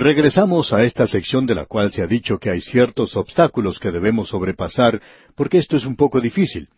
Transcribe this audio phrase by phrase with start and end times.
[0.00, 3.90] Regresamos a esta sección de la cual se ha dicho que hay ciertos obstáculos que
[3.90, 4.98] debemos sobrepasar,
[5.36, 6.70] porque esto es un poco difícil.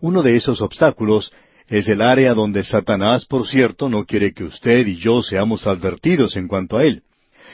[0.00, 1.32] Uno de esos obstáculos
[1.66, 6.36] es el área donde Satanás, por cierto, no quiere que usted y yo seamos advertidos
[6.36, 7.02] en cuanto a él.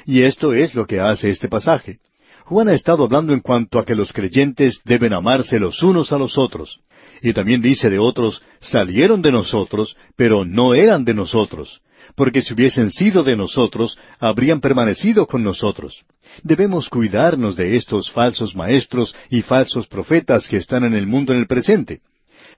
[0.05, 1.99] Y esto es lo que hace este pasaje.
[2.45, 6.19] Juan ha estado hablando en cuanto a que los creyentes deben amarse los unos a
[6.19, 6.81] los otros.
[7.23, 11.81] Y también dice de otros, salieron de nosotros, pero no eran de nosotros,
[12.17, 16.05] porque si hubiesen sido de nosotros, habrían permanecido con nosotros.
[16.43, 21.39] Debemos cuidarnos de estos falsos maestros y falsos profetas que están en el mundo en
[21.39, 22.01] el presente.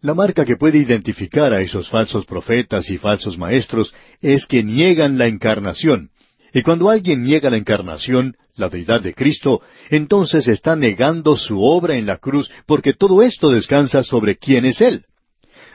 [0.01, 5.19] La marca que puede identificar a esos falsos profetas y falsos maestros es que niegan
[5.19, 6.11] la encarnación,
[6.53, 11.97] y cuando alguien niega la encarnación, la deidad de Cristo, entonces está negando su obra
[11.97, 15.05] en la cruz, porque todo esto descansa sobre quién es Él.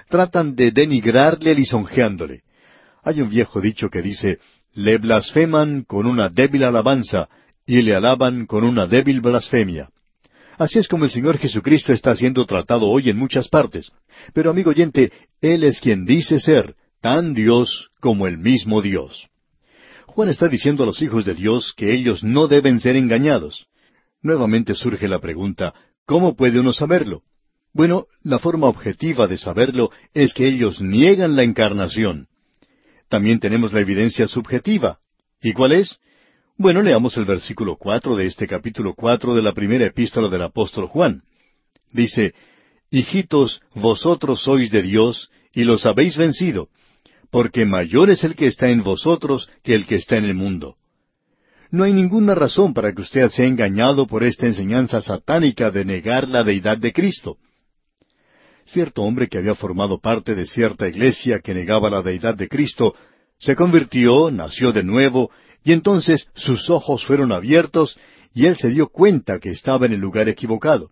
[0.09, 2.41] Tratan de denigrarle lisonjeándole.
[3.03, 4.39] Hay un viejo dicho que dice,
[4.73, 7.29] le blasfeman con una débil alabanza
[7.65, 9.89] y le alaban con una débil blasfemia.
[10.57, 13.91] Así es como el Señor Jesucristo está siendo tratado hoy en muchas partes.
[14.33, 19.27] Pero amigo oyente, Él es quien dice ser tan Dios como el mismo Dios.
[20.05, 23.65] Juan está diciendo a los hijos de Dios que ellos no deben ser engañados.
[24.21, 25.73] Nuevamente surge la pregunta,
[26.05, 27.23] ¿cómo puede uno saberlo?
[27.73, 32.27] Bueno, la forma objetiva de saberlo es que ellos niegan la encarnación.
[33.13, 34.97] También tenemos la evidencia subjetiva.
[35.39, 35.99] ¿Y cuál es?
[36.57, 40.87] Bueno, leamos el versículo cuatro de este capítulo cuatro de la primera epístola del apóstol
[40.87, 41.21] Juan.
[41.91, 42.33] Dice,
[42.89, 46.69] Hijitos, vosotros sois de Dios, y los habéis vencido,
[47.29, 50.77] porque mayor es el que está en vosotros que el que está en el mundo.
[51.69, 56.27] No hay ninguna razón para que usted sea engañado por esta enseñanza satánica de negar
[56.27, 57.37] la deidad de Cristo.
[58.65, 62.95] Cierto hombre que había formado parte de cierta iglesia que negaba la deidad de Cristo,
[63.37, 65.31] se convirtió, nació de nuevo,
[65.63, 67.97] y entonces sus ojos fueron abiertos
[68.33, 70.91] y él se dio cuenta que estaba en el lugar equivocado.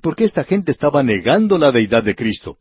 [0.00, 2.58] Porque esta gente estaba negando la deidad de Cristo.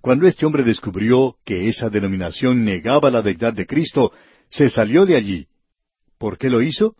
[0.00, 4.12] Cuando este hombre descubrió que esa denominación negaba la deidad de Cristo,
[4.48, 5.46] se salió de allí.
[6.18, 6.96] ¿Por qué lo hizo?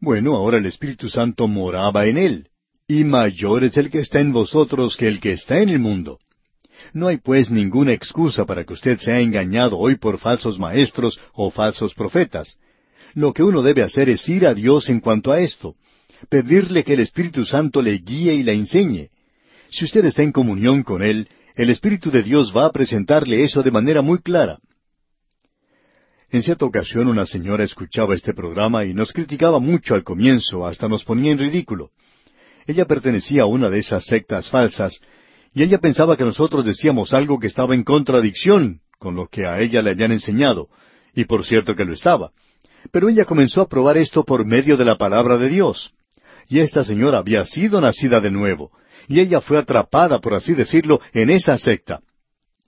[0.00, 2.49] Bueno, ahora el Espíritu Santo moraba en él,
[2.90, 6.18] y mayor es el que está en vosotros que el que está en el mundo.
[6.92, 11.52] No hay pues ninguna excusa para que usted sea engañado hoy por falsos maestros o
[11.52, 12.58] falsos profetas.
[13.14, 15.76] Lo que uno debe hacer es ir a Dios en cuanto a esto,
[16.28, 19.10] pedirle que el Espíritu Santo le guíe y la enseñe.
[19.70, 23.62] Si usted está en comunión con Él, el Espíritu de Dios va a presentarle eso
[23.62, 24.58] de manera muy clara.
[26.28, 30.88] En cierta ocasión una señora escuchaba este programa y nos criticaba mucho al comienzo, hasta
[30.88, 31.92] nos ponía en ridículo.
[32.66, 35.00] Ella pertenecía a una de esas sectas falsas,
[35.52, 39.60] y ella pensaba que nosotros decíamos algo que estaba en contradicción con lo que a
[39.60, 40.68] ella le habían enseñado,
[41.14, 42.30] y por cierto que lo estaba.
[42.92, 45.92] Pero ella comenzó a probar esto por medio de la palabra de Dios.
[46.48, 48.70] Y esta señora había sido nacida de nuevo,
[49.08, 52.00] y ella fue atrapada, por así decirlo, en esa secta.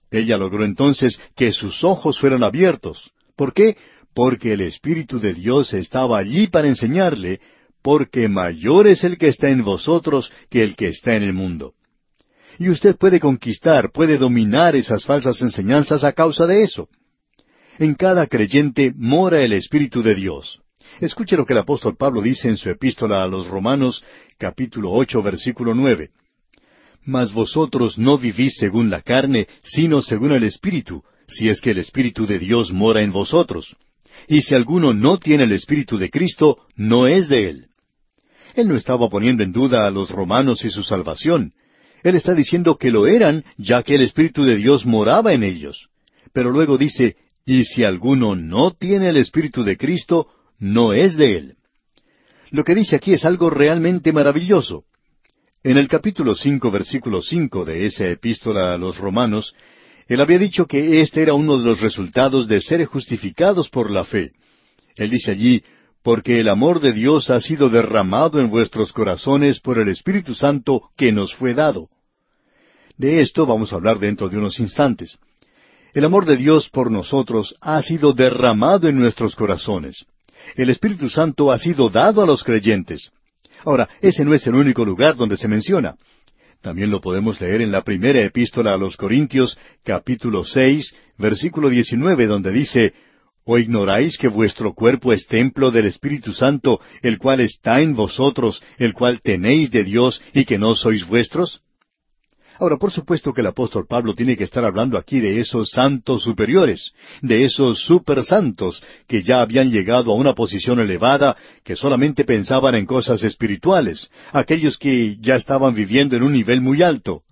[0.09, 3.11] Ella logró entonces que sus ojos fueran abiertos.
[3.35, 3.77] ¿Por qué?
[4.13, 7.39] Porque el Espíritu de Dios estaba allí para enseñarle,
[7.83, 11.73] porque mayor es el que está en vosotros que el que está en el mundo.
[12.57, 16.87] Y usted puede conquistar, puede dominar esas falsas enseñanzas a causa de eso.
[17.77, 20.61] En cada creyente mora el Espíritu de Dios.
[21.01, 24.03] Escuche lo que el apóstol Pablo dice en su epístola a los Romanos,
[24.37, 26.11] capítulo ocho, versículo nueve.
[27.03, 31.79] Mas vosotros no vivís según la carne, sino según el Espíritu, si es que el
[31.79, 33.75] Espíritu de Dios mora en vosotros.
[34.27, 37.67] Y si alguno no tiene el Espíritu de Cristo, no es de él.
[38.53, 41.53] Él no estaba poniendo en duda a los romanos y su salvación.
[42.03, 45.89] Él está diciendo que lo eran, ya que el Espíritu de Dios moraba en ellos.
[46.33, 47.15] Pero luego dice,
[47.45, 50.27] y si alguno no tiene el Espíritu de Cristo,
[50.59, 51.55] no es de él.
[52.51, 54.83] Lo que dice aquí es algo realmente maravilloso.
[55.63, 59.55] En el capítulo cinco, versículo cinco de esa epístola a los romanos,
[60.07, 64.03] él había dicho que este era uno de los resultados de ser justificados por la
[64.03, 64.31] fe.
[64.97, 65.63] Él dice allí,
[66.03, 70.89] porque el amor de Dios ha sido derramado en vuestros corazones por el Espíritu Santo
[70.97, 71.89] que nos fue dado.
[72.97, 75.17] De esto vamos a hablar dentro de unos instantes.
[75.93, 80.05] El amor de Dios por nosotros ha sido derramado en nuestros corazones.
[80.55, 83.11] El Espíritu Santo ha sido dado a los creyentes.
[83.63, 85.95] Ahora, ese no es el único lugar donde se menciona.
[86.61, 92.25] También lo podemos leer en la primera epístola a los Corintios, capítulo seis, versículo diecinueve,
[92.25, 92.93] donde dice,
[93.45, 98.61] ¿O ignoráis que vuestro cuerpo es templo del Espíritu Santo, el cual está en vosotros,
[98.77, 101.61] el cual tenéis de Dios y que no sois vuestros?
[102.59, 106.23] Ahora, por supuesto que el apóstol Pablo tiene que estar hablando aquí de esos santos
[106.23, 112.23] superiores, de esos super santos que ya habían llegado a una posición elevada, que solamente
[112.23, 117.23] pensaban en cosas espirituales, aquellos que ya estaban viviendo en un nivel muy alto.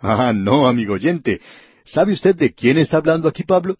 [0.00, 1.40] Ah, no, amigo oyente.
[1.84, 3.78] ¿Sabe usted de quién está hablando aquí Pablo?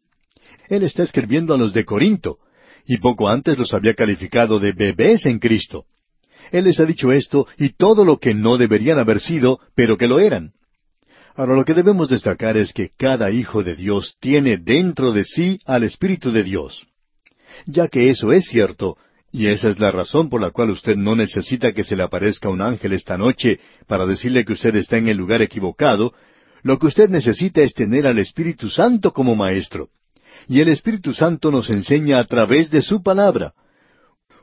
[0.68, 2.38] Él está escribiendo a los de Corinto,
[2.86, 5.84] y poco antes los había calificado de bebés en Cristo.
[6.50, 10.06] Él les ha dicho esto y todo lo que no deberían haber sido, pero que
[10.06, 10.52] lo eran.
[11.34, 15.60] Ahora lo que debemos destacar es que cada hijo de Dios tiene dentro de sí
[15.66, 16.86] al Espíritu de Dios.
[17.66, 18.96] Ya que eso es cierto,
[19.30, 22.48] y esa es la razón por la cual usted no necesita que se le aparezca
[22.48, 26.14] un ángel esta noche para decirle que usted está en el lugar equivocado,
[26.62, 29.90] lo que usted necesita es tener al Espíritu Santo como maestro.
[30.48, 33.52] Y el Espíritu Santo nos enseña a través de su palabra.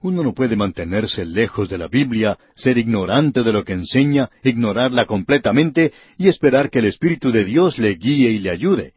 [0.01, 5.05] Uno no puede mantenerse lejos de la Biblia, ser ignorante de lo que enseña, ignorarla
[5.05, 8.93] completamente y esperar que el Espíritu de Dios le guíe y le ayude.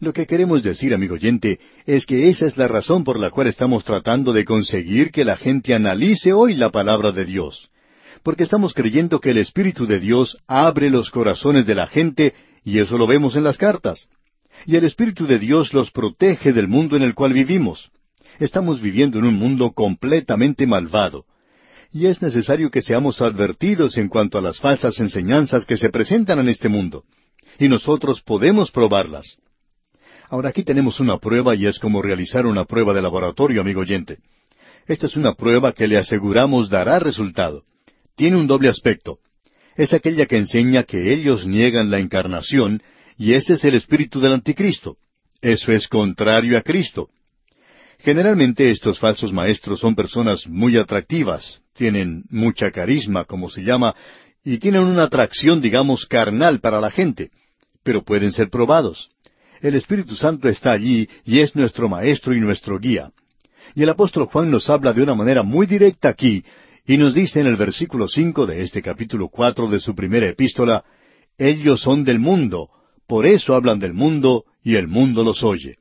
[0.00, 3.48] Lo que queremos decir, amigo oyente, es que esa es la razón por la cual
[3.48, 7.68] estamos tratando de conseguir que la gente analice hoy la palabra de Dios.
[8.22, 12.32] Porque estamos creyendo que el Espíritu de Dios abre los corazones de la gente
[12.64, 14.08] y eso lo vemos en las cartas.
[14.66, 17.90] Y el Espíritu de Dios los protege del mundo en el cual vivimos.
[18.38, 21.26] Estamos viviendo en un mundo completamente malvado.
[21.92, 26.38] Y es necesario que seamos advertidos en cuanto a las falsas enseñanzas que se presentan
[26.40, 27.04] en este mundo.
[27.58, 29.36] Y nosotros podemos probarlas.
[30.28, 34.18] Ahora aquí tenemos una prueba y es como realizar una prueba de laboratorio, amigo oyente.
[34.86, 37.62] Esta es una prueba que le aseguramos dará resultado.
[38.16, 39.18] Tiene un doble aspecto.
[39.76, 42.82] Es aquella que enseña que ellos niegan la encarnación
[43.16, 44.96] y ese es el espíritu del anticristo.
[45.40, 47.10] Eso es contrario a Cristo.
[47.98, 53.94] Generalmente estos falsos maestros son personas muy atractivas, tienen mucha carisma, como se llama,
[54.44, 57.30] y tienen una atracción, digamos, carnal para la gente,
[57.82, 59.10] pero pueden ser probados.
[59.60, 63.10] El Espíritu Santo está allí y es nuestro maestro y nuestro guía.
[63.74, 66.44] Y el apóstol Juan nos habla de una manera muy directa aquí,
[66.86, 70.84] y nos dice en el versículo cinco de este capítulo cuatro de su primera epístola,
[71.38, 72.68] Ellos son del mundo,
[73.06, 75.76] por eso hablan del mundo, y el mundo los oye.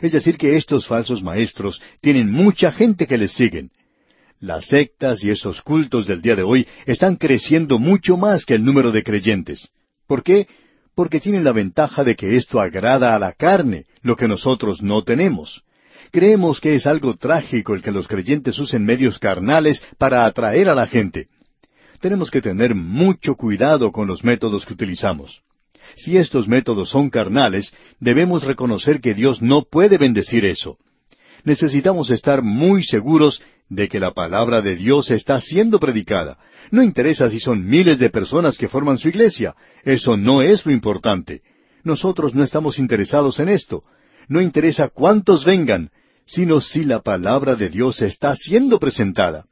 [0.00, 3.70] Es decir, que estos falsos maestros tienen mucha gente que les siguen.
[4.38, 8.64] Las sectas y esos cultos del día de hoy están creciendo mucho más que el
[8.64, 9.68] número de creyentes.
[10.06, 10.46] ¿Por qué?
[10.94, 15.02] Porque tienen la ventaja de que esto agrada a la carne, lo que nosotros no
[15.02, 15.64] tenemos.
[16.12, 20.74] Creemos que es algo trágico el que los creyentes usen medios carnales para atraer a
[20.74, 21.28] la gente.
[22.00, 25.42] Tenemos que tener mucho cuidado con los métodos que utilizamos.
[25.96, 30.78] Si estos métodos son carnales, debemos reconocer que Dios no puede bendecir eso.
[31.44, 36.38] Necesitamos estar muy seguros de que la palabra de Dios está siendo predicada.
[36.70, 39.54] No interesa si son miles de personas que forman su iglesia.
[39.84, 41.42] Eso no es lo importante.
[41.84, 43.82] Nosotros no estamos interesados en esto.
[44.28, 45.90] No interesa cuántos vengan,
[46.26, 49.46] sino si la palabra de Dios está siendo presentada.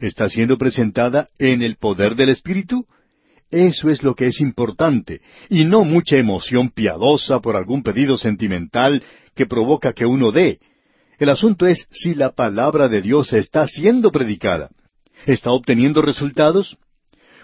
[0.00, 2.86] ¿Está siendo presentada en el poder del Espíritu?
[3.54, 9.00] Eso es lo que es importante, y no mucha emoción piadosa por algún pedido sentimental
[9.32, 10.58] que provoca que uno dé.
[11.20, 14.70] El asunto es si la palabra de Dios está siendo predicada.
[15.24, 16.76] ¿Está obteniendo resultados?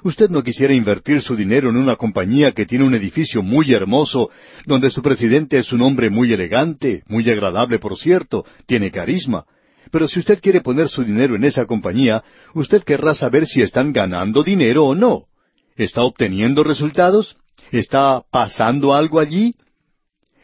[0.02, 4.30] Usted no quisiera invertir su dinero en una compañía que tiene un edificio muy hermoso,
[4.66, 9.44] donde su presidente es un hombre muy elegante, muy agradable por cierto, tiene carisma.
[9.92, 13.92] Pero si usted quiere poner su dinero en esa compañía, usted querrá saber si están
[13.92, 15.29] ganando dinero o no.
[15.76, 17.36] ¿Está obteniendo resultados?
[17.72, 19.54] ¿Está pasando algo allí?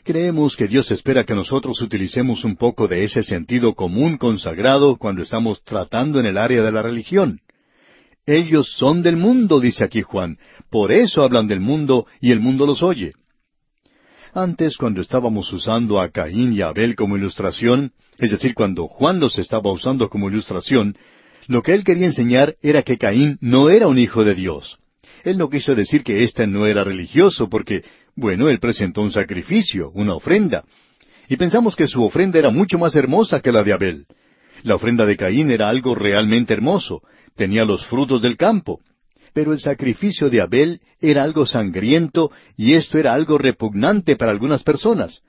[0.05, 5.23] Creemos que Dios espera que nosotros utilicemos un poco de ese sentido común consagrado cuando
[5.23, 7.41] estamos tratando en el área de la religión.
[8.25, 10.39] Ellos son del mundo, dice aquí Juan,
[10.71, 13.13] por eso hablan del mundo y el mundo los oye.
[14.33, 19.19] Antes, cuando estábamos usando a Caín y a Abel como ilustración, es decir, cuando Juan
[19.19, 20.97] los estaba usando como ilustración,
[21.47, 24.79] lo que él quería enseñar era que Caín no era un hijo de Dios.
[25.27, 27.83] Él no quiso decir que éste no era religioso, porque,
[28.15, 30.63] bueno, él presentó un sacrificio, una ofrenda.
[31.29, 34.07] Y pensamos que su ofrenda era mucho más hermosa que la de Abel.
[34.63, 37.03] La ofrenda de Caín era algo realmente hermoso,
[37.35, 38.79] tenía los frutos del campo.
[39.35, 44.63] Pero el sacrificio de Abel era algo sangriento y esto era algo repugnante para algunas
[44.63, 45.23] personas.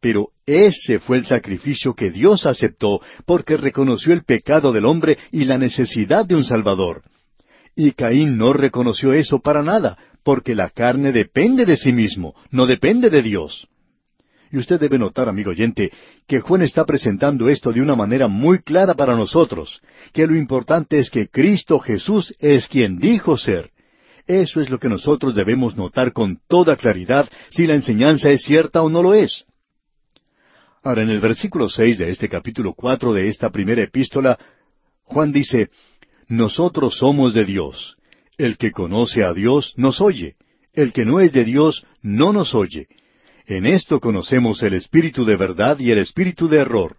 [0.00, 5.42] Pero ese fue el sacrificio que Dios aceptó porque reconoció el pecado del hombre y
[5.42, 7.02] la necesidad de un Salvador.
[7.82, 12.66] Y Caín no reconoció eso para nada, porque la carne depende de sí mismo, no
[12.66, 13.68] depende de Dios.
[14.52, 15.90] Y usted debe notar, amigo oyente,
[16.26, 19.80] que Juan está presentando esto de una manera muy clara para nosotros,
[20.12, 23.70] que lo importante es que Cristo Jesús es quien dijo ser.
[24.26, 28.82] Eso es lo que nosotros debemos notar con toda claridad si la enseñanza es cierta
[28.82, 29.46] o no lo es.
[30.82, 34.38] Ahora, en el versículo seis de este capítulo cuatro de esta primera epístola,
[35.04, 35.70] Juan dice,
[36.30, 37.96] Nosotros somos de Dios.
[38.38, 40.36] El que conoce a Dios nos oye.
[40.72, 42.86] El que no es de Dios no nos oye.
[43.46, 46.96] En esto conocemos el espíritu de verdad y el espíritu de error.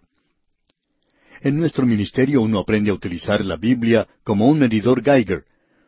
[1.40, 5.44] En nuestro ministerio uno aprende a utilizar la Biblia como un medidor Geiger.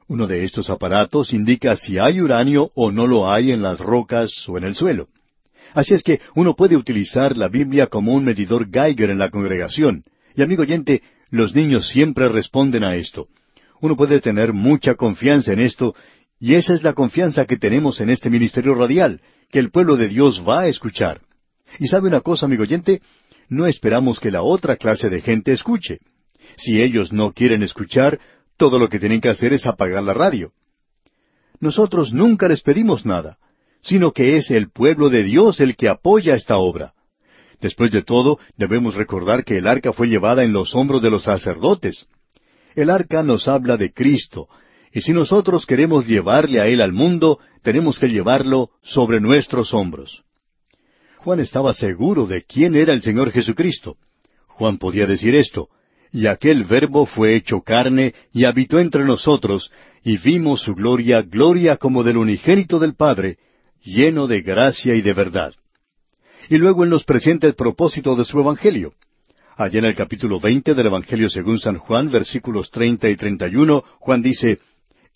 [0.09, 4.49] Uno de estos aparatos indica si hay uranio o no lo hay en las rocas
[4.49, 5.09] o en el suelo.
[5.75, 10.03] Así es que uno puede utilizar la Biblia como un medidor Geiger en la congregación.
[10.35, 11.03] Y amigo oyente,
[11.35, 13.29] los niños siempre responden a esto.
[13.81, 15.95] Uno puede tener mucha confianza en esto,
[16.39, 20.09] y esa es la confianza que tenemos en este ministerio radial, que el pueblo de
[20.09, 21.21] Dios va a escuchar.
[21.79, 23.03] Y sabe una cosa, amigo oyente,
[23.49, 25.99] no esperamos que la otra clase de gente escuche.
[26.57, 28.21] Si ellos no quieren escuchar,
[28.57, 30.53] todo lo que tienen que hacer es apagar la radio.
[31.61, 33.39] Nosotros nunca les pedimos nada,
[33.83, 36.95] sino que es el pueblo de Dios el que apoya esta obra.
[37.61, 41.25] Después de todo, debemos recordar que el arca fue llevada en los hombros de los
[41.25, 42.07] sacerdotes.
[42.75, 44.49] El arca nos habla de Cristo,
[44.93, 50.23] y si nosotros queremos llevarle a Él al mundo, tenemos que llevarlo sobre nuestros hombros.
[51.19, 53.97] Juan estaba seguro de quién era el Señor Jesucristo.
[54.47, 55.69] Juan podía decir esto,
[56.13, 59.73] y aquel verbo fue hecho carne y habitó entre nosotros,
[60.05, 63.39] y vimos su gloria, gloria como del unigénito del Padre,
[63.83, 65.55] lleno de gracia y de verdad.
[66.49, 68.93] Y luego Él nos presenta el propósito de su Evangelio.
[69.57, 73.57] Allá en el capítulo veinte del Evangelio según San Juan, versículos treinta y treinta y
[73.57, 74.59] uno, Juan dice,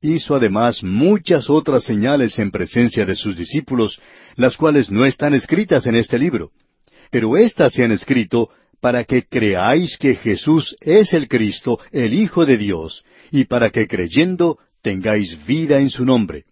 [0.01, 4.01] hizo además muchas otras señales en presencia de sus discípulos,
[4.37, 6.53] las cuales no están escritas en este libro.
[7.11, 12.47] Pero éstas se han escrito para que creáis que Jesús es el Cristo, el Hijo
[12.47, 16.45] de Dios, y para que creyendo tengáis vida en su nombre.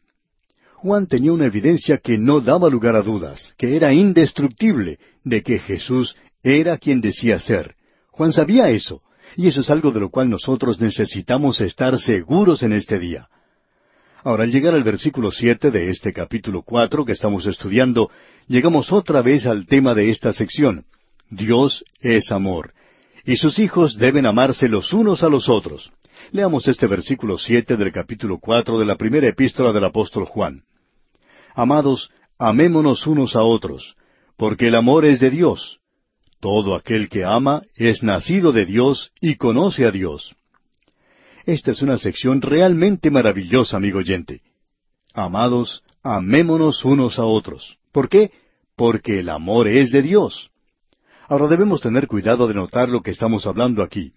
[0.86, 5.58] Juan tenía una evidencia que no daba lugar a dudas, que era indestructible, de que
[5.58, 6.14] Jesús
[6.44, 7.74] era quien decía ser.
[8.12, 9.02] Juan sabía eso,
[9.36, 13.26] y eso es algo de lo cual nosotros necesitamos estar seguros en este día.
[14.22, 18.08] Ahora, al llegar al versículo siete de este capítulo cuatro que estamos estudiando,
[18.46, 20.84] llegamos otra vez al tema de esta sección.
[21.30, 22.74] Dios es amor,
[23.24, 25.90] y sus hijos deben amarse los unos a los otros.
[26.30, 30.62] Leamos este versículo siete del capítulo cuatro de la primera epístola del apóstol Juan.
[31.56, 33.96] Amados, amémonos unos a otros,
[34.36, 35.78] porque el amor es de Dios.
[36.38, 40.36] Todo aquel que ama es nacido de Dios y conoce a Dios.
[41.46, 44.42] Esta es una sección realmente maravillosa, amigo oyente.
[45.14, 47.78] Amados, amémonos unos a otros.
[47.90, 48.32] ¿Por qué?
[48.76, 50.50] Porque el amor es de Dios.
[51.26, 54.12] Ahora debemos tener cuidado de notar lo que estamos hablando aquí.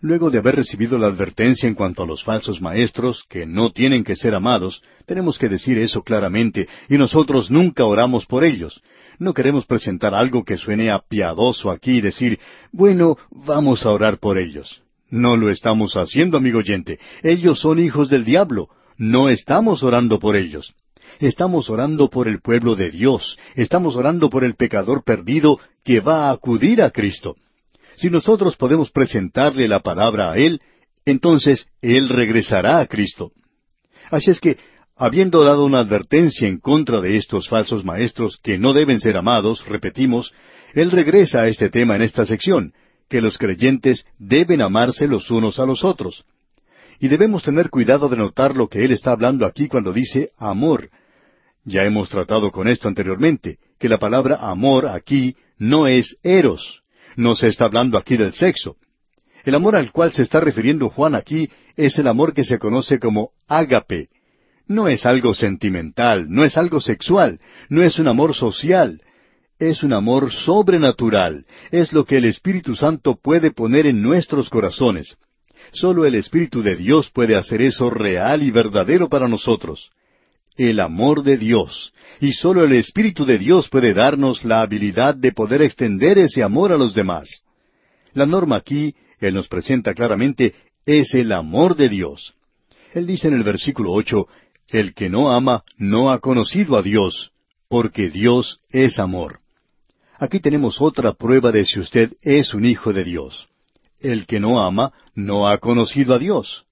[0.00, 4.04] Luego de haber recibido la advertencia en cuanto a los falsos maestros, que no tienen
[4.04, 8.80] que ser amados, tenemos que decir eso claramente, y nosotros nunca oramos por ellos.
[9.18, 12.38] No queremos presentar algo que suene a piadoso aquí y decir,
[12.70, 14.82] bueno, vamos a orar por ellos.
[15.10, 17.00] No lo estamos haciendo, amigo oyente.
[17.22, 18.68] Ellos son hijos del diablo.
[18.96, 20.74] No estamos orando por ellos.
[21.18, 23.38] Estamos orando por el pueblo de Dios.
[23.56, 27.36] Estamos orando por el pecador perdido que va a acudir a Cristo.
[27.98, 30.60] Si nosotros podemos presentarle la palabra a Él,
[31.04, 33.32] entonces Él regresará a Cristo.
[34.10, 34.56] Así es que,
[34.96, 39.66] habiendo dado una advertencia en contra de estos falsos maestros que no deben ser amados,
[39.66, 40.32] repetimos,
[40.74, 42.72] Él regresa a este tema en esta sección,
[43.08, 46.24] que los creyentes deben amarse los unos a los otros.
[47.00, 50.90] Y debemos tener cuidado de notar lo que él está hablando aquí cuando dice amor.
[51.64, 56.82] Ya hemos tratado con esto anteriormente, que la palabra amor aquí no es eros.
[57.18, 58.76] No se está hablando aquí del sexo.
[59.44, 63.00] El amor al cual se está refiriendo Juan aquí es el amor que se conoce
[63.00, 64.06] como ágape.
[64.68, 69.02] No es algo sentimental, no es algo sexual, no es un amor social,
[69.58, 75.16] es un amor sobrenatural, es lo que el Espíritu Santo puede poner en nuestros corazones.
[75.72, 79.90] Solo el Espíritu de Dios puede hacer eso real y verdadero para nosotros.
[80.58, 81.92] El amor de Dios.
[82.20, 86.72] Y solo el Espíritu de Dios puede darnos la habilidad de poder extender ese amor
[86.72, 87.42] a los demás.
[88.12, 92.34] La norma aquí, Él nos presenta claramente, es el amor de Dios.
[92.92, 94.26] Él dice en el versículo ocho,
[94.66, 97.30] El que no ama no ha conocido a Dios,
[97.68, 99.38] porque Dios es amor.
[100.18, 103.48] Aquí tenemos otra prueba de si usted es un hijo de Dios.
[104.00, 106.64] El que no ama no ha conocido a Dios.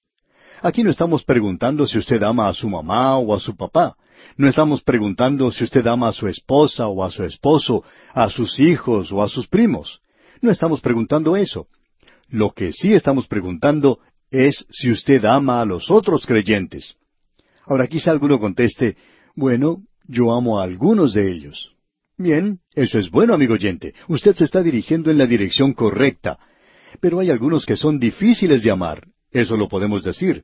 [0.61, 3.95] Aquí no estamos preguntando si usted ama a su mamá o a su papá.
[4.37, 7.83] No estamos preguntando si usted ama a su esposa o a su esposo,
[8.13, 9.99] a sus hijos o a sus primos.
[10.41, 11.67] No estamos preguntando eso.
[12.29, 13.99] Lo que sí estamos preguntando
[14.31, 16.95] es si usted ama a los otros creyentes.
[17.65, 18.97] Ahora quizá alguno conteste,
[19.35, 21.71] bueno, yo amo a algunos de ellos.
[22.17, 23.93] Bien, eso es bueno, amigo oyente.
[24.07, 26.39] Usted se está dirigiendo en la dirección correcta.
[26.99, 29.07] Pero hay algunos que son difíciles de amar.
[29.31, 30.43] Eso lo podemos decir.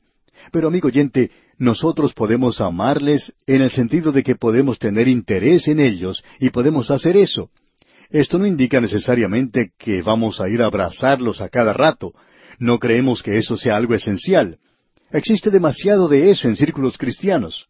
[0.51, 5.79] Pero, amigo oyente, nosotros podemos amarles en el sentido de que podemos tener interés en
[5.79, 7.49] ellos y podemos hacer eso.
[8.09, 12.13] Esto no indica necesariamente que vamos a ir a abrazarlos a cada rato.
[12.59, 14.59] No creemos que eso sea algo esencial.
[15.11, 17.67] Existe demasiado de eso en círculos cristianos.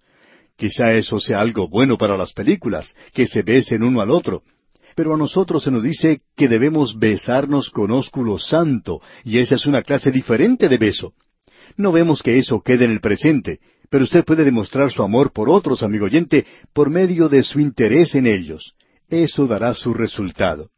[0.56, 4.44] Quizá eso sea algo bueno para las películas, que se besen uno al otro.
[4.96, 9.66] Pero a nosotros se nos dice que debemos besarnos con ósculo santo, y esa es
[9.66, 11.14] una clase diferente de beso.
[11.78, 13.60] No vemos que eso quede en el presente,
[13.90, 18.16] pero usted puede demostrar su amor por otros, amigo oyente, por medio de su interés
[18.16, 18.74] en ellos.
[19.10, 20.70] Eso dará su resultado.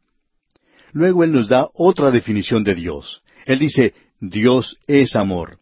[0.92, 3.22] Luego Él nos da otra definición de Dios.
[3.46, 5.58] Él dice, Dios es amor.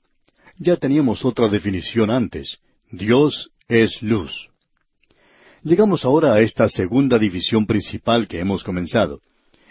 [0.59, 2.59] Ya teníamos otra definición antes.
[2.91, 4.51] Dios es luz.
[5.64, 9.21] Llegamos ahora a esta segunda división principal que hemos comenzado.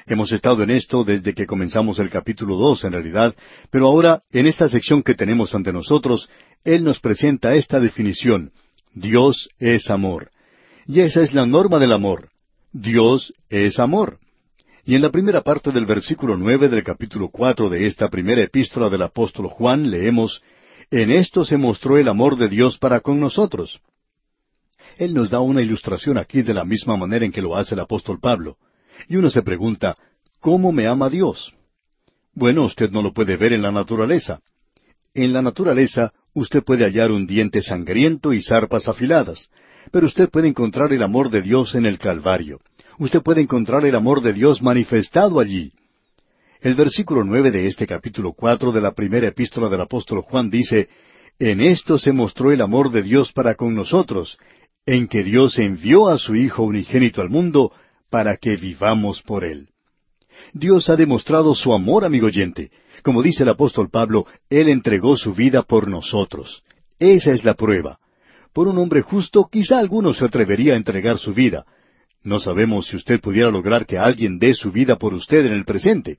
[0.07, 3.35] Hemos estado en esto desde que comenzamos el capítulo dos, en realidad,
[3.69, 6.31] pero ahora, en esta sección que tenemos ante nosotros,
[6.63, 8.51] Él nos presenta esta definición.
[8.95, 10.31] Dios es amor.
[10.88, 12.29] Y esa es la norma del amor.
[12.71, 14.17] Dios es amor.
[14.85, 18.89] Y en la primera parte del versículo nueve del capítulo cuatro de esta primera epístola
[18.89, 20.41] del apóstol Juan leemos
[20.89, 23.79] En esto se mostró el amor de Dios para con nosotros.
[24.97, 27.81] Él nos da una ilustración aquí de la misma manera en que lo hace el
[27.81, 28.57] apóstol Pablo.
[29.07, 29.95] Y uno se pregunta,
[30.39, 31.53] ¿cómo me ama Dios?
[32.33, 34.41] Bueno, usted no lo puede ver en la naturaleza.
[35.13, 39.50] En la naturaleza usted puede hallar un diente sangriento y zarpas afiladas,
[39.91, 42.59] pero usted puede encontrar el amor de Dios en el Calvario.
[42.97, 45.73] Usted puede encontrar el amor de Dios manifestado allí.
[46.62, 50.88] El versículo nueve de este capítulo cuatro de la primera epístola del apóstol Juan dice,
[51.38, 54.38] En esto se mostró el amor de Dios para con nosotros,
[54.86, 57.72] en que Dios envió a su Hijo unigénito al mundo
[58.10, 59.70] para que vivamos por Él.
[60.54, 62.72] Dios ha demostrado su amor, amigo oyente.
[63.04, 66.63] Como dice el apóstol Pablo, Él entregó su vida por nosotros.
[67.00, 68.00] Esa es la prueba.
[68.54, 71.65] Por un hombre justo, quizá alguno se atrevería a entregar su vida.
[72.24, 75.65] No sabemos si usted pudiera lograr que alguien dé su vida por usted en el
[75.65, 76.17] presente.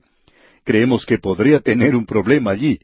[0.63, 2.79] Creemos que podría tener un problema allí.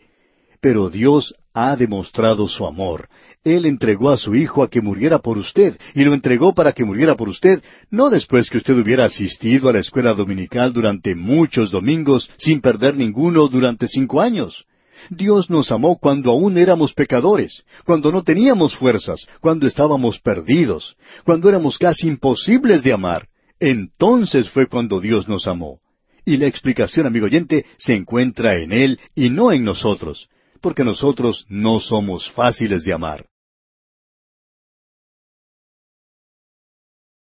[0.62, 3.10] Pero Dios ha demostrado su amor.
[3.44, 6.86] Él entregó a su Hijo a que muriera por usted, y lo entregó para que
[6.86, 11.72] muriera por usted, no después que usted hubiera asistido a la escuela dominical durante muchos
[11.72, 14.66] domingos sin perder ninguno durante cinco años.
[15.10, 20.96] Dios nos amó cuando aún éramos pecadores, cuando no teníamos fuerzas, cuando estábamos perdidos,
[21.26, 23.28] cuando éramos casi imposibles de amar.
[23.60, 25.80] Entonces fue cuando Dios nos amó.
[26.24, 30.30] Y la explicación, amigo oyente, se encuentra en Él y no en nosotros
[30.62, 33.26] porque nosotros no somos fáciles de amar.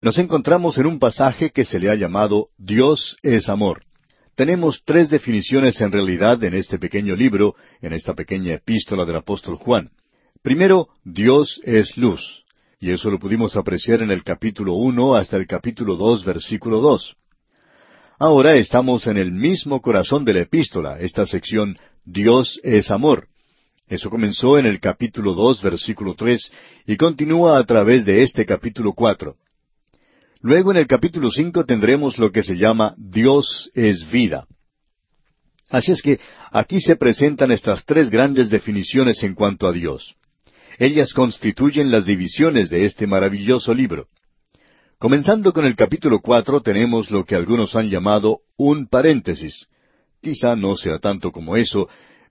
[0.01, 3.83] Nos encontramos en un pasaje que se le ha llamado Dios es amor.
[4.35, 9.57] Tenemos tres definiciones en realidad en este pequeño libro, en esta pequeña epístola del apóstol
[9.57, 9.90] Juan.
[10.42, 12.44] Primero, Dios es luz,
[12.79, 17.16] y eso lo pudimos apreciar en el capítulo uno hasta el capítulo dos, versículo dos.
[18.18, 23.29] Ahora estamos en el mismo corazón de la epístola, esta sección Dios es amor.
[23.88, 26.51] Eso comenzó en el capítulo dos, versículo tres,
[26.87, 29.37] y continúa a través de este capítulo cuatro.
[30.40, 34.47] Luego en el capítulo cinco tendremos lo que se llama Dios es vida.
[35.71, 40.14] Así es que aquí se presentan estas tres grandes definiciones en cuanto a Dios.
[40.79, 44.09] Ellas constituyen las divisiones de este maravilloso libro.
[44.99, 49.67] Comenzando con el capítulo cuatro tenemos lo que algunos han llamado un paréntesis.
[50.25, 51.87] Quizá no sea tanto como eso,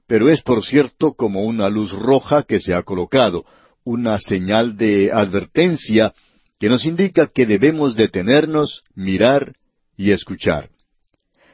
[0.08, 3.46] pero es por cierto como una luz roja que se ha colocado,
[3.84, 6.12] una señal de advertencia
[6.60, 9.54] que nos indica que debemos detenernos, mirar
[9.96, 10.70] y escuchar.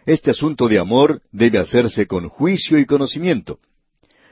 [0.06, 3.60] Este asunto de amor debe hacerse con juicio y conocimiento.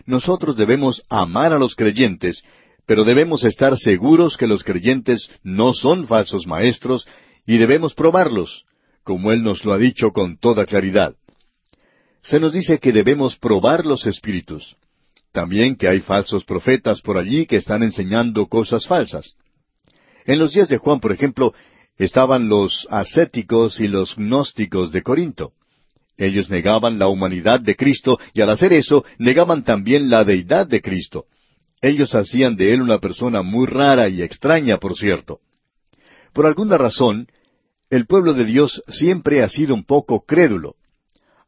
[0.05, 2.41] Nosotros debemos amar a los creyentes,
[2.85, 7.05] pero debemos estar seguros que los creyentes no son falsos maestros
[7.45, 8.63] y debemos probarlos,
[9.03, 11.13] como Él nos lo ha dicho con toda claridad.
[12.27, 14.75] Se nos dice que debemos probar los espíritus.
[15.31, 19.35] También que hay falsos profetas por allí que están enseñando cosas falsas.
[20.25, 21.53] En los días de Juan, por ejemplo,
[21.97, 25.53] estaban los ascéticos y los gnósticos de Corinto.
[26.17, 30.81] Ellos negaban la humanidad de Cristo y al hacer eso negaban también la deidad de
[30.81, 31.27] Cristo.
[31.81, 35.39] Ellos hacían de él una persona muy rara y extraña, por cierto.
[36.33, 37.27] Por alguna razón,
[37.89, 40.75] el pueblo de Dios siempre ha sido un poco crédulo.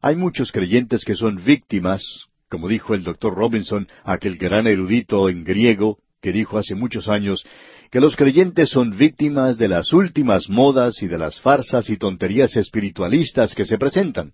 [0.02, 2.02] Hay muchos creyentes que son víctimas,
[2.48, 7.44] como dijo el doctor Robinson, aquel gran erudito en griego, que dijo hace muchos años
[7.90, 12.56] que los creyentes son víctimas de las últimas modas y de las farsas y tonterías
[12.56, 14.32] espiritualistas que se presentan.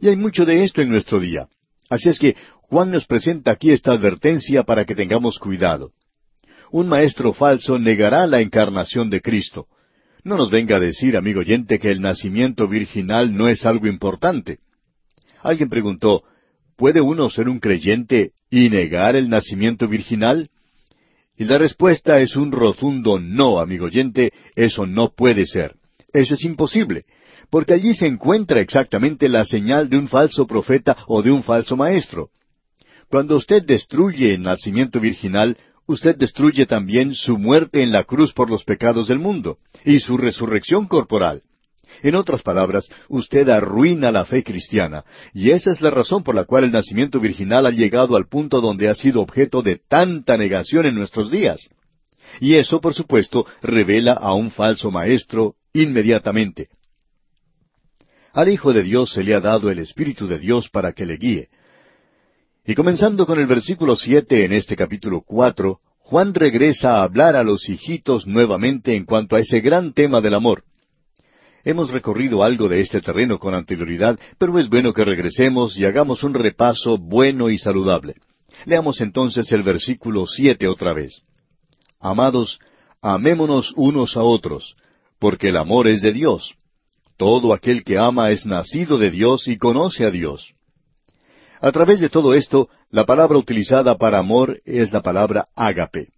[0.00, 1.48] Y hay mucho de esto en nuestro día.
[1.88, 5.92] Así es que Juan nos presenta aquí esta advertencia para que tengamos cuidado.
[6.72, 9.66] Un maestro falso negará la encarnación de Cristo.
[10.24, 14.58] No nos venga a decir, amigo oyente, que el nacimiento virginal no es algo importante.
[15.44, 16.24] Alguien preguntó,
[16.74, 20.48] ¿puede uno ser un creyente y negar el nacimiento virginal?
[21.36, 25.74] Y la respuesta es un rotundo no, amigo oyente, eso no puede ser.
[26.14, 27.04] Eso es imposible,
[27.50, 31.76] porque allí se encuentra exactamente la señal de un falso profeta o de un falso
[31.76, 32.30] maestro.
[33.10, 38.48] Cuando usted destruye el nacimiento virginal, usted destruye también su muerte en la cruz por
[38.48, 41.42] los pecados del mundo y su resurrección corporal.
[42.02, 46.44] En otras palabras, usted arruina la fe cristiana, y esa es la razón por la
[46.44, 50.86] cual el nacimiento virginal ha llegado al punto donde ha sido objeto de tanta negación
[50.86, 51.70] en nuestros días.
[52.40, 56.68] Y eso, por supuesto, revela a un falso maestro inmediatamente.
[58.32, 61.16] Al Hijo de Dios se le ha dado el Espíritu de Dios para que le
[61.16, 61.48] guíe.
[62.66, 67.44] Y comenzando con el versículo siete en este capítulo cuatro, Juan regresa a hablar a
[67.44, 70.64] los hijitos nuevamente en cuanto a ese gran tema del amor.
[71.64, 76.22] Hemos recorrido algo de este terreno con anterioridad, pero es bueno que regresemos y hagamos
[76.22, 78.16] un repaso bueno y saludable.
[78.66, 81.22] Leamos entonces el versículo siete otra vez.
[81.98, 82.58] Amados,
[83.00, 84.76] amémonos unos a otros,
[85.18, 86.54] porque el amor es de Dios.
[87.16, 90.54] Todo aquel que ama es nacido de Dios y conoce a Dios.
[91.62, 96.08] A través de todo esto, la palabra utilizada para amor es la palabra ágape.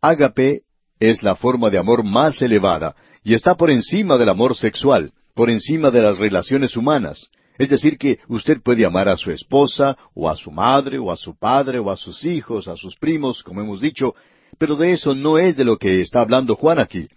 [0.00, 0.60] Ágape
[1.00, 5.50] es la forma de amor más elevada, y está por encima del amor sexual, por
[5.50, 7.28] encima de las relaciones humanas.
[7.56, 11.16] Es decir, que usted puede amar a su esposa, o a su madre, o a
[11.16, 14.14] su padre, o a sus hijos, a sus primos, como hemos dicho,
[14.58, 17.08] pero de eso no es de lo que está hablando Juan aquí.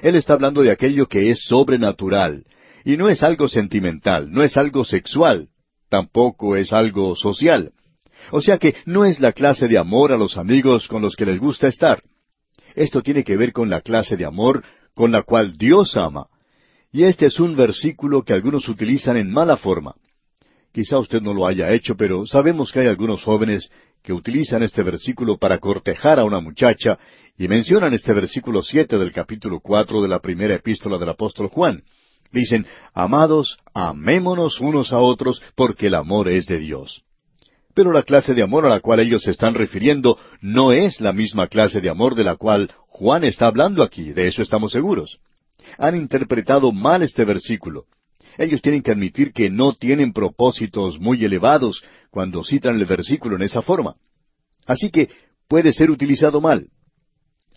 [0.00, 2.44] Él está hablando de aquello que es sobrenatural,
[2.84, 5.48] y no es algo sentimental, no es algo sexual,
[5.88, 7.72] tampoco es algo social.
[8.30, 11.26] O sea que no es la clase de amor a los amigos con los que
[11.26, 12.02] les gusta estar.
[12.74, 16.26] Esto tiene que ver con la clase de amor con la cual Dios ama.
[16.92, 19.94] Y este es un versículo que algunos utilizan en mala forma.
[20.72, 23.70] Quizá usted no lo haya hecho, pero sabemos que hay algunos jóvenes
[24.02, 26.98] que utilizan este versículo para cortejar a una muchacha
[27.38, 31.82] y mencionan este versículo siete del capítulo cuatro de la primera epístola del apóstol Juan.
[32.32, 37.02] Dicen, Amados, amémonos unos a otros, porque el amor es de Dios.
[37.74, 41.12] Pero la clase de amor a la cual ellos se están refiriendo no es la
[41.12, 45.20] misma clase de amor de la cual Juan está hablando aquí, de eso estamos seguros.
[45.78, 47.86] Han interpretado mal este versículo.
[48.38, 53.42] Ellos tienen que admitir que no tienen propósitos muy elevados cuando citan el versículo en
[53.42, 53.96] esa forma.
[54.66, 55.08] Así que
[55.48, 56.68] puede ser utilizado mal.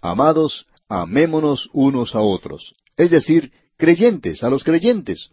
[0.02, 2.76] Amados, amémonos unos a otros.
[2.98, 5.30] Es decir, creyentes, a los creyentes.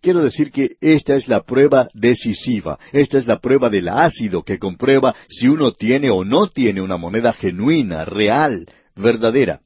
[0.00, 4.58] Quiero decir que esta es la prueba decisiva, esta es la prueba del ácido que
[4.58, 9.60] comprueba si uno tiene o no tiene una moneda genuina, real, verdadera.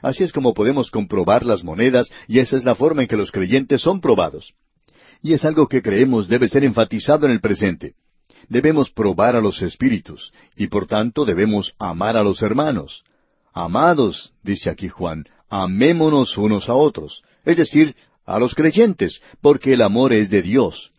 [0.00, 3.32] Así es como podemos comprobar las monedas y esa es la forma en que los
[3.32, 4.54] creyentes son probados.
[5.22, 7.94] Y es algo que creemos debe ser enfatizado en el presente.
[8.48, 13.02] Debemos probar a los espíritus y por tanto debemos amar a los hermanos.
[13.52, 17.96] Amados, dice aquí Juan, amémonos unos a otros, es decir,
[18.28, 20.90] a los creyentes, porque el amor es de Dios.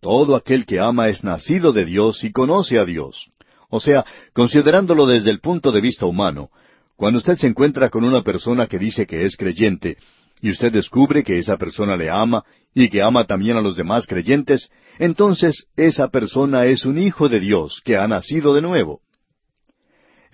[0.00, 3.30] Todo aquel que ama es nacido de Dios y conoce a Dios.
[3.70, 6.50] O sea, considerándolo desde el punto de vista humano,
[6.94, 9.96] cuando usted se encuentra con una persona que dice que es creyente,
[10.42, 12.44] y usted descubre que esa persona le ama
[12.74, 14.68] y que ama también a los demás creyentes,
[14.98, 19.00] entonces esa persona es un hijo de Dios que ha nacido de nuevo.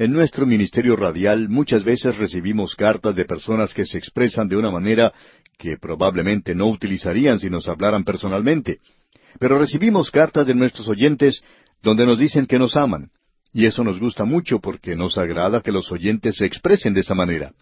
[0.00, 4.70] En nuestro ministerio radial muchas veces recibimos cartas de personas que se expresan de una
[4.70, 5.12] manera
[5.58, 8.78] que probablemente no utilizarían si nos hablaran personalmente.
[9.38, 11.42] Pero recibimos cartas de nuestros oyentes
[11.82, 13.10] donde nos dicen que nos aman.
[13.52, 17.14] Y eso nos gusta mucho porque nos agrada que los oyentes se expresen de esa
[17.14, 17.52] manera.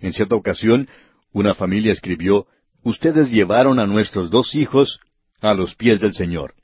[0.00, 0.88] En cierta ocasión,
[1.32, 2.46] una familia escribió,
[2.84, 5.00] Ustedes llevaron a nuestros dos hijos
[5.40, 6.54] a los pies del Señor.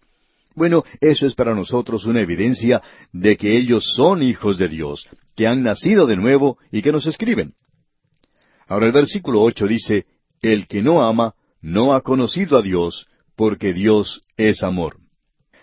[0.55, 2.83] Bueno, eso es para nosotros una evidencia
[3.13, 7.07] de que ellos son hijos de Dios, que han nacido de nuevo y que nos
[7.07, 7.55] escriben.
[8.67, 10.07] Ahora el versículo ocho dice,
[10.43, 14.97] El que no ama, no ha conocido a Dios, porque Dios es amor.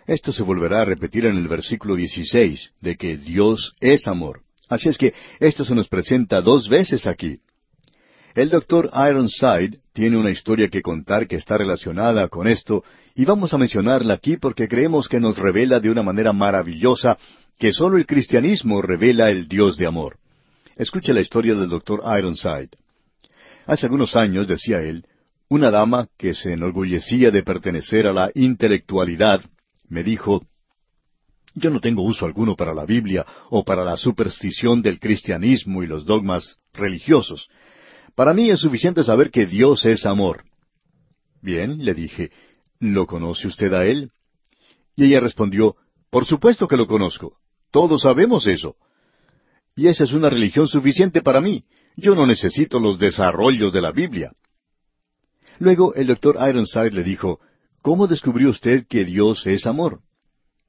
[0.05, 4.41] Esto se volverá a repetir en el versículo 16, de que Dios es amor.
[4.69, 7.39] Así es que esto se nos presenta dos veces aquí.
[8.37, 12.83] El doctor Ironside tiene una historia que contar que está relacionada con esto,
[13.15, 17.17] y vamos a mencionarla aquí porque creemos que nos revela de una manera maravillosa
[17.57, 20.19] que sólo el cristianismo revela el Dios de amor.
[20.75, 22.69] Escuche la historia del doctor Ironside.
[23.65, 25.07] Hace algunos años, decía él,
[25.49, 29.41] una dama que se enorgullecía de pertenecer a la intelectualidad
[29.89, 30.45] me dijo,
[31.55, 35.87] yo no tengo uso alguno para la Biblia o para la superstición del cristianismo y
[35.87, 37.49] los dogmas religiosos.
[38.17, 40.43] Para mí es suficiente saber que Dios es amor.
[41.39, 42.31] Bien, le dije,
[42.79, 44.09] ¿lo conoce usted a Él?
[44.95, 45.75] Y ella respondió,
[46.09, 47.37] Por supuesto que lo conozco.
[47.69, 48.75] Todos sabemos eso.
[49.75, 51.65] Y esa es una religión suficiente para mí.
[51.95, 54.31] Yo no necesito los desarrollos de la Biblia.
[55.59, 57.39] Luego el doctor Ironside le dijo,
[57.83, 60.01] ¿Cómo descubrió usted que Dios es amor?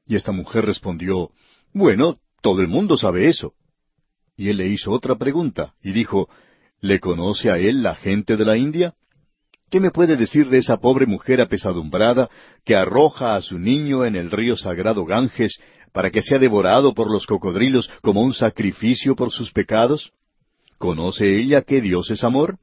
[0.07, 1.31] Y esta mujer respondió,
[1.73, 3.55] Bueno, todo el mundo sabe eso.
[4.37, 6.29] Y él le hizo otra pregunta, y dijo,
[6.81, 8.95] ¿Le conoce a él la gente de la India?
[9.71, 12.31] ¿Qué me puede decir de esa pobre mujer apesadumbrada
[12.65, 15.59] que arroja a su niño en el río sagrado Ganges
[15.93, 20.13] para que sea devorado por los cocodrilos como un sacrificio por sus pecados?
[20.79, 22.59] ¿Conoce ella que Dios es amor?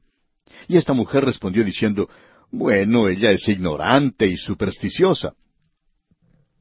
[0.66, 2.08] Y esta mujer respondió diciendo,
[2.50, 5.34] Bueno, ella es ignorante y supersticiosa.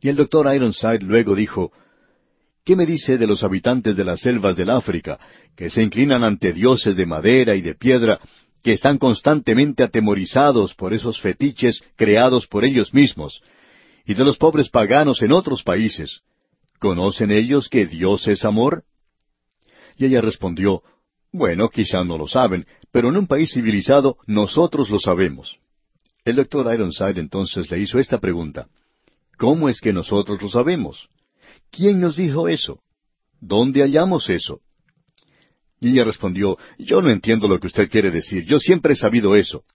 [0.01, 1.71] Y el doctor Ironside luego dijo,
[2.65, 5.19] ¿Qué me dice de los habitantes de las selvas del África,
[5.55, 8.19] que se inclinan ante dioses de madera y de piedra,
[8.63, 13.43] que están constantemente atemorizados por esos fetiches creados por ellos mismos,
[14.03, 16.21] y de los pobres paganos en otros países?
[16.79, 18.83] ¿Conocen ellos que Dios es amor?
[19.95, 20.81] Y ella respondió,
[21.31, 25.59] Bueno, quizá no lo saben, pero en un país civilizado nosotros lo sabemos.
[26.23, 28.67] El doctor Ironside entonces le hizo esta pregunta.
[29.37, 31.09] ¿Cómo es que nosotros lo sabemos?
[31.75, 32.79] ¿Quién nos dijo eso?
[33.41, 34.61] ¿Dónde hallamos eso?
[35.81, 39.35] Y ella respondió, Yo no entiendo lo que usted quiere decir, yo siempre he sabido
[39.35, 39.65] eso.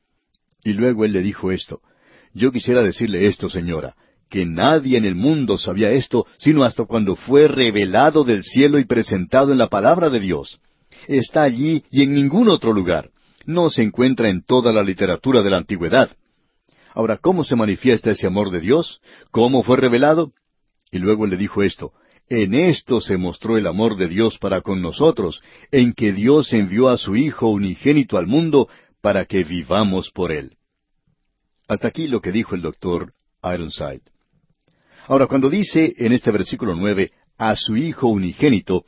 [0.65, 1.83] Y luego él le dijo esto,
[2.33, 3.97] Yo quisiera decirle esto, señora,
[4.31, 8.87] que nadie en el mundo sabía esto, sino hasta cuando fue revelado del cielo y
[8.87, 10.59] presentado en la palabra de Dios.
[11.07, 13.11] Está allí y en ningún otro lugar.
[13.45, 16.17] No se encuentra en toda la literatura de la antigüedad.
[16.95, 19.03] Ahora, ¿cómo se manifiesta ese amor de Dios?
[19.31, 20.33] ¿Cómo fue revelado?
[20.91, 21.93] Y luego le dijo esto,
[22.29, 26.89] En esto se mostró el amor de Dios para con nosotros, en que Dios envió
[26.89, 28.69] a su Hijo unigénito al mundo
[29.01, 30.57] para que vivamos por Él.
[31.69, 34.03] Hasta aquí lo que dijo el doctor Ironside.
[35.07, 38.85] Ahora, cuando dice en este versículo nueve, a su Hijo unigénito,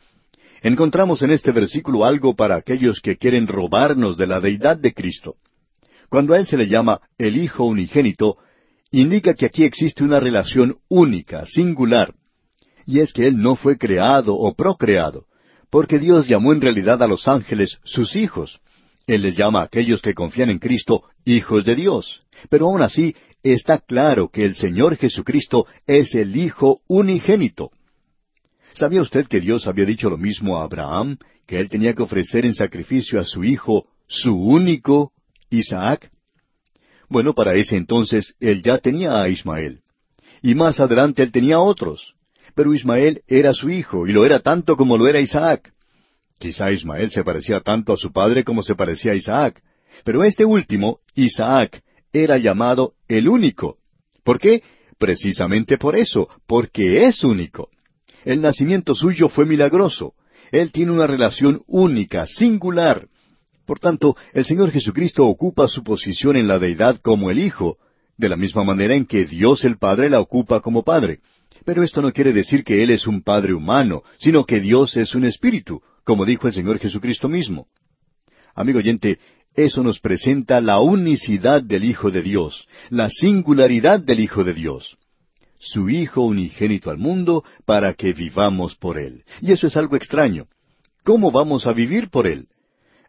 [0.63, 5.37] encontramos en este versículo algo para aquellos que quieren robarnos de la deidad de Cristo.
[6.09, 8.37] Cuando a Él se le llama el Hijo unigénito,
[9.01, 12.15] indica que aquí existe una relación única, singular,
[12.87, 15.27] y es que Él no fue creado o procreado,
[15.71, 18.61] porque Dios llamó en realidad a los ángeles sus hijos.
[19.07, 22.23] Él les llama a aquellos que confían en Cristo hijos de Dios.
[22.51, 27.71] Pero aún así está claro que el Señor Jesucristo es el Hijo unigénito.
[28.75, 32.47] ¿Sabía usted que Dios había dicho lo mismo a Abraham, que él tenía que ofrecer
[32.47, 35.13] en sacrificio a su hijo, su único
[35.51, 36.12] Isaac?
[37.13, 39.81] Bueno, para ese entonces él ya tenía a Ismael.
[40.41, 42.15] Y más adelante él tenía otros.
[42.55, 45.75] Pero Ismael era su hijo, y lo era tanto como lo era Isaac.
[46.39, 49.63] Quizá Ismael se parecía tanto a su padre como se parecía a Isaac.
[50.05, 51.83] Pero este último, Isaac,
[52.15, 53.77] era llamado el único.
[54.25, 54.63] ¿Por qué?
[54.99, 57.69] Precisamente por eso, porque es único.
[58.25, 60.15] El nacimiento suyo fue milagroso.
[60.51, 63.07] Él tiene una relación única, singular,
[63.67, 67.79] por tanto, el Señor Jesucristo ocupa su posición en la deidad como el Hijo,
[68.17, 71.21] de la misma manera en que Dios el Padre la ocupa como Padre.
[71.65, 75.15] Pero esto no quiere decir que Él es un Padre humano, sino que Dios es
[75.15, 77.69] un Espíritu, como dijo el Señor Jesucristo mismo.
[78.55, 79.19] Amigo oyente,
[79.55, 84.97] eso nos presenta la unicidad del Hijo de Dios, la singularidad del Hijo de Dios.
[85.59, 89.25] Su Hijo unigénito al mundo para que vivamos por Él.
[89.41, 90.47] Y eso es algo extraño.
[91.05, 92.49] ¿Cómo vamos a vivir por Él?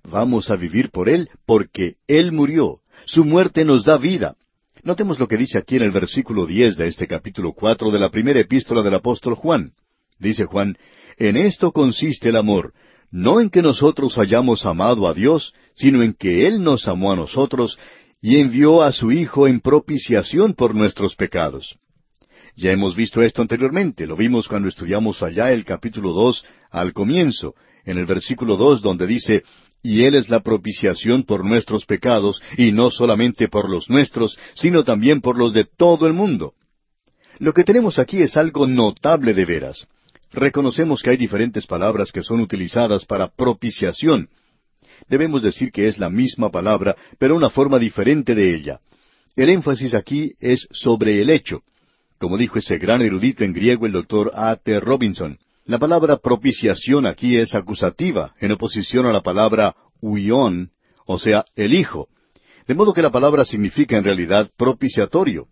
[0.04, 2.80] Vamos a vivir por Él porque Él murió.
[3.06, 4.36] Su muerte nos da vida.
[4.84, 8.10] Notemos lo que dice aquí en el versículo diez de este capítulo cuatro de la
[8.10, 9.72] primera epístola del apóstol Juan.
[10.20, 10.78] Dice Juan,
[11.18, 12.74] En esto consiste el amor,
[13.12, 17.16] no en que nosotros hayamos amado a Dios, sino en que Él nos amó a
[17.16, 17.78] nosotros
[18.22, 21.78] y envió a su Hijo en propiciación por nuestros pecados.
[22.56, 27.56] Ya hemos visto esto anteriormente, lo vimos cuando estudiamos allá el capítulo dos al comienzo,
[27.86, 29.44] en el versículo dos donde dice,
[29.84, 34.86] y Él es la propiciación por nuestros pecados, y no solamente por los nuestros, sino
[34.86, 36.54] también por los de todo el mundo.
[37.40, 39.88] Lo que tenemos aquí es algo notable de veras.
[40.32, 44.30] Reconocemos que hay diferentes palabras que son utilizadas para propiciación.
[45.10, 48.80] Debemos decir que es la misma palabra, pero una forma diferente de ella.
[49.36, 51.62] El énfasis aquí es sobre el hecho.
[52.20, 54.56] Como dijo ese gran erudito en griego el doctor A.
[54.56, 54.80] T.
[54.80, 60.72] Robinson, La palabra propiciación aquí es acusativa, en oposición a la palabra huión,
[61.06, 62.10] o sea, el Hijo.
[62.68, 65.48] De modo que la palabra significa en realidad propiciatorio.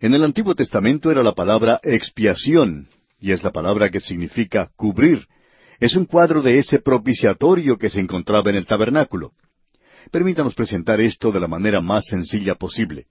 [0.00, 2.88] En el Antiguo Testamento era la palabra expiación,
[3.20, 5.28] y es la palabra que significa cubrir.
[5.78, 9.32] Es un cuadro de ese propiciatorio que se encontraba en el tabernáculo.
[10.10, 13.06] Permítanos presentar esto de la manera más sencilla posible.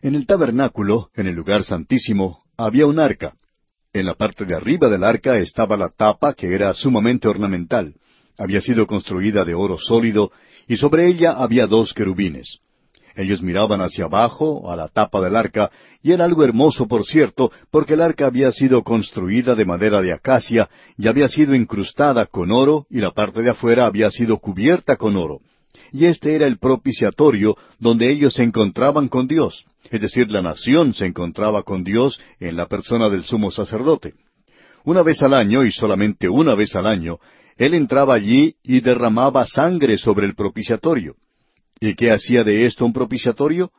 [0.00, 3.34] En el tabernáculo, en el lugar santísimo, había un arca.
[3.96, 7.94] En la parte de arriba del arca estaba la tapa que era sumamente ornamental.
[8.36, 10.32] Había sido construida de oro sólido
[10.68, 12.58] y sobre ella había dos querubines.
[13.14, 15.70] Ellos miraban hacia abajo, a la tapa del arca,
[16.02, 20.12] y era algo hermoso, por cierto, porque el arca había sido construida de madera de
[20.12, 24.96] acacia y había sido incrustada con oro y la parte de afuera había sido cubierta
[24.96, 25.40] con oro.
[25.92, 30.94] Y este era el propiciatorio donde ellos se encontraban con Dios es decir, la nación
[30.94, 34.14] se encontraba con Dios en la persona del sumo sacerdote.
[34.84, 37.18] Una vez al año, y solamente una vez al año,
[37.56, 41.16] él entraba allí y derramaba sangre sobre el propiciatorio.
[41.80, 43.70] ¿Y qué hacía de esto un propiciatorio?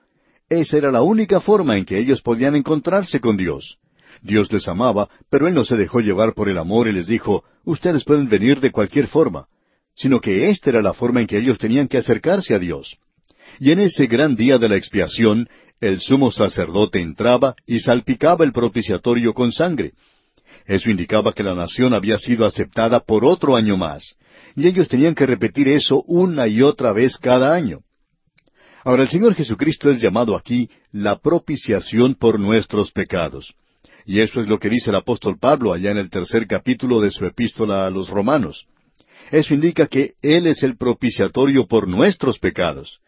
[0.49, 3.77] Esa era la única forma en que ellos podían encontrarse con Dios.
[4.21, 7.43] Dios les amaba, pero Él no se dejó llevar por el amor y les dijo,
[7.65, 9.47] ustedes pueden venir de cualquier forma,
[9.97, 12.97] sino que esta era la forma en que ellos tenían que acercarse a Dios.
[13.59, 15.49] Y en ese gran día de la expiación,
[15.81, 19.93] el sumo sacerdote entraba y salpicaba el propiciatorio con sangre.
[20.65, 24.17] Eso indicaba que la nación había sido aceptada por otro año más,
[24.55, 27.81] y ellos tenían que repetir eso una y otra vez cada año.
[28.83, 33.53] Ahora el Señor Jesucristo es llamado aquí la propiciación por nuestros pecados.
[34.05, 37.11] Y eso es lo que dice el apóstol Pablo allá en el tercer capítulo de
[37.11, 38.65] su epístola a los romanos.
[39.31, 42.99] Eso indica que Él es el propiciatorio por nuestros pecados.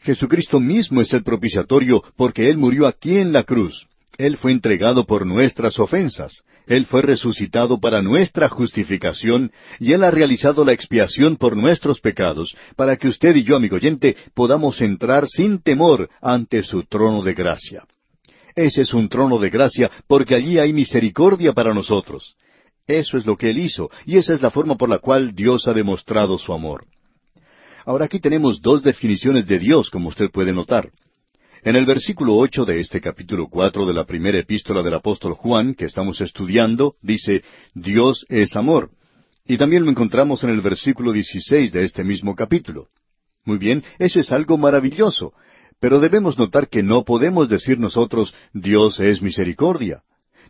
[0.00, 3.86] Jesucristo mismo es el propiciatorio porque Él murió aquí en la cruz.
[4.18, 6.42] Él fue entregado por nuestras ofensas.
[6.66, 12.54] Él fue resucitado para nuestra justificación y Él ha realizado la expiación por nuestros pecados
[12.76, 17.34] para que usted y yo, amigo oyente, podamos entrar sin temor ante su trono de
[17.34, 17.84] gracia.
[18.54, 22.36] Ese es un trono de gracia porque allí hay misericordia para nosotros.
[22.86, 25.68] Eso es lo que Él hizo y esa es la forma por la cual Dios
[25.68, 26.86] ha demostrado su amor.
[27.84, 30.90] Ahora aquí tenemos dos definiciones de Dios, como usted puede notar.
[31.64, 35.74] En el versículo ocho de este capítulo cuatro de la primera epístola del apóstol Juan,
[35.74, 38.90] que estamos estudiando, dice Dios es amor.
[39.46, 42.88] Y también lo encontramos en el versículo dieciséis de este mismo capítulo.
[43.44, 45.32] Muy bien, eso es algo maravilloso.
[45.80, 50.02] Pero debemos notar que no podemos decir nosotros Dios es misericordia.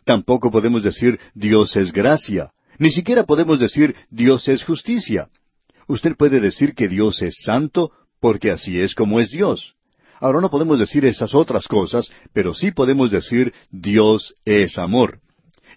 [0.05, 2.51] Tampoco podemos decir Dios es gracia.
[2.79, 5.29] Ni siquiera podemos decir Dios es justicia.
[5.87, 9.75] Usted puede decir que Dios es santo porque así es como es Dios.
[10.19, 15.19] Ahora no podemos decir esas otras cosas, pero sí podemos decir Dios es amor.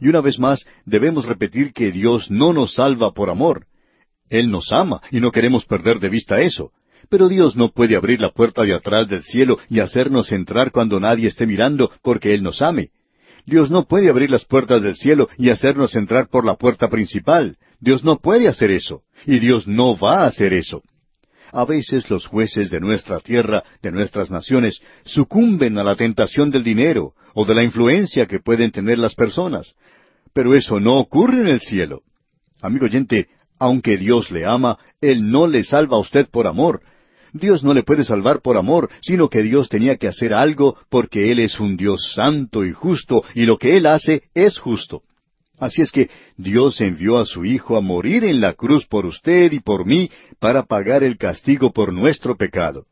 [0.01, 3.67] Y una vez más, debemos repetir que Dios no nos salva por amor.
[4.29, 6.71] Él nos ama y no queremos perder de vista eso.
[7.09, 10.99] Pero Dios no puede abrir la puerta de atrás del cielo y hacernos entrar cuando
[11.01, 12.91] nadie esté mirando porque Él nos ame.
[13.47, 17.57] Dios no puede abrir las puertas del cielo y hacernos entrar por la puerta principal.
[17.79, 20.83] Dios no puede hacer eso, y Dios no va a hacer eso.
[21.53, 26.65] A veces los jueces de nuestra tierra, de nuestras naciones, sucumben a la tentación del
[26.65, 29.75] dinero o de la influencia que pueden tener las personas.
[30.35, 32.03] Pero eso no ocurre en el cielo.
[32.61, 33.29] Amigo oyente,
[33.61, 36.83] aunque Dios le ama, Él no le salva a usted por amor,
[37.39, 41.31] Dios no le puede salvar por amor, sino que Dios tenía que hacer algo porque
[41.31, 45.03] Él es un Dios santo y justo, y lo que Él hace es justo.
[45.59, 49.53] Así es que Dios envió a su Hijo a morir en la cruz por usted
[49.53, 52.87] y por mí para pagar el castigo por nuestro pecado.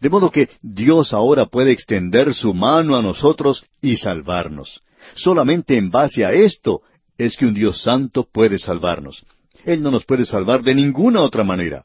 [0.00, 4.82] De modo que Dios ahora puede extender su mano a nosotros y salvarnos.
[5.14, 6.82] Solamente en base a esto
[7.18, 9.24] es que un Dios santo puede salvarnos.
[9.64, 11.84] Él no nos puede salvar de ninguna otra manera.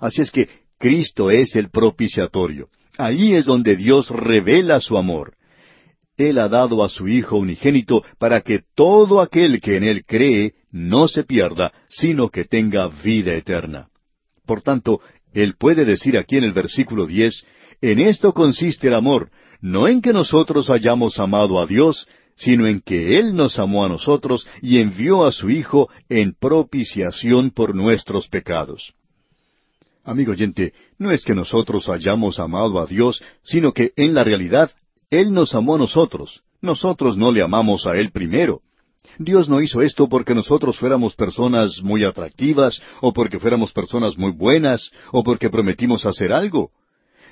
[0.00, 0.48] Así es que
[0.82, 2.66] Cristo es el propiciatorio.
[2.98, 5.34] Allí es donde Dios revela su amor.
[6.16, 10.54] Él ha dado a su Hijo unigénito para que todo aquel que en Él cree
[10.72, 13.90] no se pierda, sino que tenga vida eterna.
[14.44, 15.00] Por tanto,
[15.32, 17.44] Él puede decir aquí en el versículo diez,
[17.80, 19.30] En esto consiste el amor,
[19.60, 23.88] no en que nosotros hayamos amado a Dios, sino en que Él nos amó a
[23.88, 28.94] nosotros y envió a su Hijo en propiciación por nuestros pecados.
[30.04, 34.70] Amigo oyente, no es que nosotros hayamos amado a Dios, sino que en la realidad
[35.10, 36.42] Él nos amó a nosotros.
[36.60, 38.62] Nosotros no le amamos a Él primero.
[39.18, 44.32] Dios no hizo esto porque nosotros fuéramos personas muy atractivas, o porque fuéramos personas muy
[44.32, 46.70] buenas, o porque prometimos hacer algo.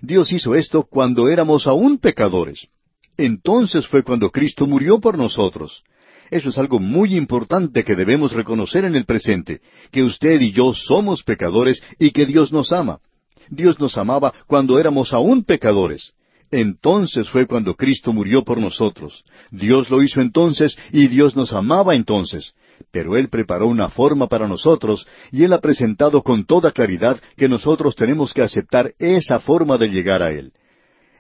[0.00, 2.68] Dios hizo esto cuando éramos aún pecadores.
[3.16, 5.82] Entonces fue cuando Cristo murió por nosotros.
[6.30, 9.60] Eso es algo muy importante que debemos reconocer en el presente,
[9.90, 13.00] que usted y yo somos pecadores y que Dios nos ama.
[13.48, 16.14] Dios nos amaba cuando éramos aún pecadores.
[16.52, 19.24] Entonces fue cuando Cristo murió por nosotros.
[19.50, 22.54] Dios lo hizo entonces y Dios nos amaba entonces.
[22.90, 27.48] Pero Él preparó una forma para nosotros y Él ha presentado con toda claridad que
[27.48, 30.52] nosotros tenemos que aceptar esa forma de llegar a Él.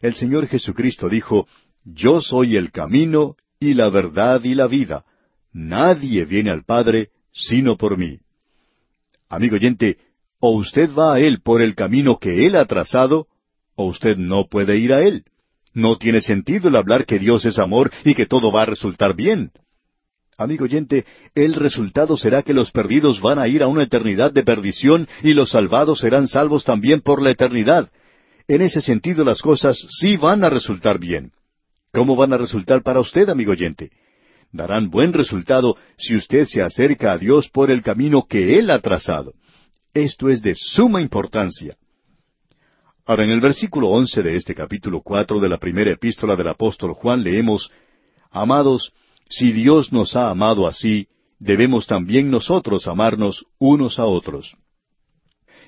[0.00, 1.46] El Señor Jesucristo dijo,
[1.84, 5.04] Yo soy el camino y la verdad y la vida.
[5.52, 8.18] Nadie viene al Padre sino por mí.
[9.28, 9.98] Amigo oyente,
[10.40, 13.26] o usted va a Él por el camino que Él ha trazado,
[13.76, 15.24] o usted no puede ir a Él.
[15.74, 19.14] No tiene sentido el hablar que Dios es amor y que todo va a resultar
[19.14, 19.52] bien.
[20.38, 21.04] Amigo oyente,
[21.34, 25.34] el resultado será que los perdidos van a ir a una eternidad de perdición y
[25.34, 27.90] los salvados serán salvos también por la eternidad.
[28.48, 31.32] En ese sentido las cosas sí van a resultar bien.
[31.92, 33.90] ¿Cómo van a resultar para usted, amigo oyente?
[34.52, 38.80] Darán buen resultado si usted se acerca a Dios por el camino que Él ha
[38.80, 39.34] trazado.
[39.92, 41.76] Esto es de suma importancia.
[43.06, 46.92] Ahora, en el versículo once de este capítulo cuatro de la primera epístola del apóstol
[46.94, 47.70] Juan leemos
[48.30, 48.92] Amados,
[49.28, 51.08] si Dios nos ha amado así,
[51.40, 54.56] debemos también nosotros amarnos unos a otros.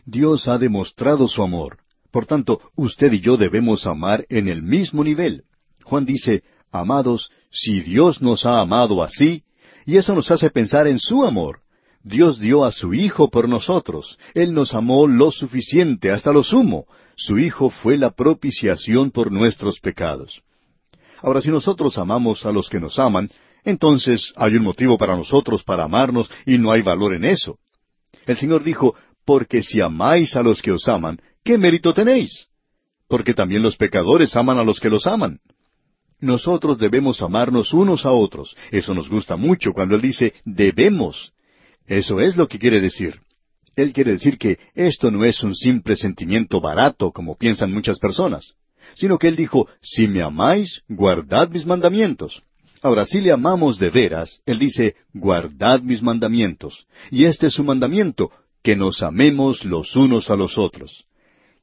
[0.05, 1.79] Dios ha demostrado su amor.
[2.13, 5.45] Por tanto, usted y yo debemos amar en el mismo nivel.
[5.85, 9.45] Juan dice, Amados, si Dios nos ha amado así,
[9.85, 11.61] y eso nos hace pensar en su amor.
[12.03, 14.19] Dios dio a su Hijo por nosotros.
[14.35, 16.87] Él nos amó lo suficiente, hasta lo sumo.
[17.17, 20.43] Su Hijo fue la propiciación por nuestros pecados.
[21.21, 23.31] Ahora, si nosotros amamos a los que nos aman,
[23.65, 27.59] entonces hay un motivo para nosotros para amarnos y no hay valor en eso.
[28.27, 32.49] El Señor dijo, porque si amáis a los que os aman, ¿qué mérito tenéis?
[33.09, 35.39] Porque también los pecadores aman a los que los aman.
[36.23, 38.57] Nosotros debemos amarnos unos a otros.
[38.71, 41.33] Eso nos gusta mucho cuando Él dice debemos.
[41.85, 43.21] Eso es lo que quiere decir.
[43.75, 48.55] Él quiere decir que esto no es un simple sentimiento barato como piensan muchas personas,
[48.95, 52.41] sino que Él dijo, si me amáis, guardad mis mandamientos.
[52.83, 56.87] Ahora, si le amamos de veras, Él dice, guardad mis mandamientos.
[57.11, 58.31] Y este es su mandamiento,
[58.63, 61.05] que nos amemos los unos a los otros.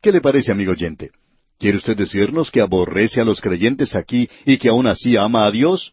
[0.02, 1.12] ¿Qué le parece, amigo oyente?
[1.60, 5.52] ¿Quiere usted decirnos que aborrece a los creyentes aquí y que aún así ama a
[5.52, 5.92] Dios?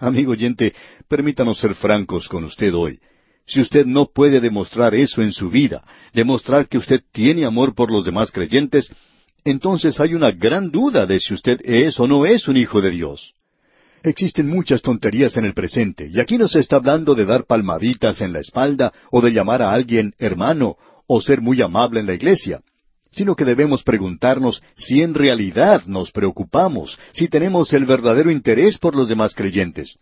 [0.00, 0.74] Amigo oyente,
[1.08, 2.98] permítanos ser francos con usted hoy.
[3.46, 7.92] Si usted no puede demostrar eso en su vida, demostrar que usted tiene amor por
[7.92, 8.92] los demás creyentes,
[9.44, 12.90] entonces hay una gran duda de si usted es o no es un hijo de
[12.90, 13.34] Dios.
[14.02, 18.20] Existen muchas tonterías en el presente, y aquí no se está hablando de dar palmaditas
[18.20, 22.14] en la espalda o de llamar a alguien hermano o ser muy amable en la
[22.14, 22.62] iglesia,
[23.14, 28.96] sino que debemos preguntarnos si en realidad nos preocupamos, si tenemos el verdadero interés por
[28.96, 29.96] los demás creyentes.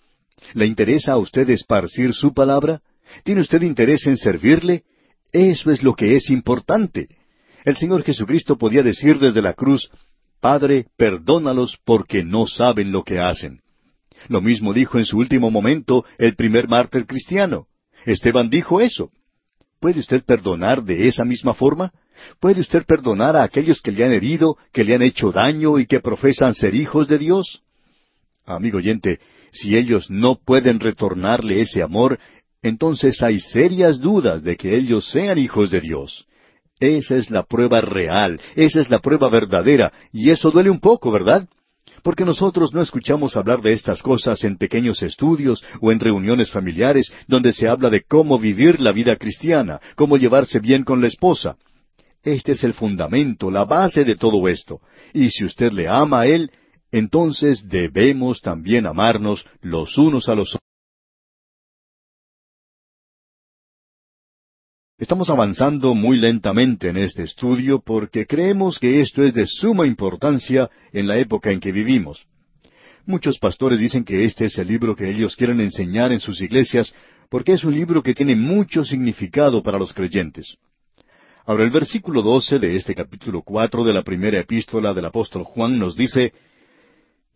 [0.55, 2.81] ¿Le interesa a usted esparcir su palabra?
[3.23, 4.85] ¿Tiene usted interés en servirle?
[5.31, 7.09] Eso es lo que es importante.
[7.65, 9.91] El Señor Jesucristo podía decir desde la cruz,
[10.41, 13.61] Padre, perdónalos porque no saben lo que hacen.
[14.29, 17.67] Lo mismo dijo en su último momento el primer mártir cristiano.
[18.05, 19.11] Esteban dijo eso.
[19.81, 21.93] ¿Puede usted perdonar de esa misma forma?
[22.41, 25.87] ¿Puede usted perdonar a aquellos que le han herido, que le han hecho daño y
[25.87, 27.63] que profesan ser hijos de Dios?
[28.45, 29.21] Amigo oyente,
[29.53, 32.19] si ellos no pueden retornarle ese amor,
[32.63, 36.27] entonces hay serias dudas de que ellos sean hijos de Dios.
[36.81, 41.13] Esa es la prueba real, esa es la prueba verdadera, y eso duele un poco,
[41.13, 41.49] ¿verdad?
[42.03, 47.13] Porque nosotros no escuchamos hablar de estas cosas en pequeños estudios o en reuniones familiares
[47.29, 51.57] donde se habla de cómo vivir la vida cristiana, cómo llevarse bien con la esposa.
[52.23, 54.81] Este es el fundamento, la base de todo esto.
[55.13, 56.51] Y si usted le ama a Él,
[56.93, 60.63] entonces debemos también amarnos los unos a los otros.
[64.99, 70.71] Estamos avanzando muy lentamente en este estudio porque creemos que esto es de suma importancia
[70.93, 72.25] en la época en que vivimos.
[73.05, 76.95] Muchos pastores dicen que este es el libro que ellos quieren enseñar en sus iglesias
[77.29, 80.57] porque es un libro que tiene mucho significado para los creyentes.
[81.45, 85.79] Ahora el versículo doce de este capítulo cuatro de la primera epístola del apóstol Juan
[85.79, 86.33] nos dice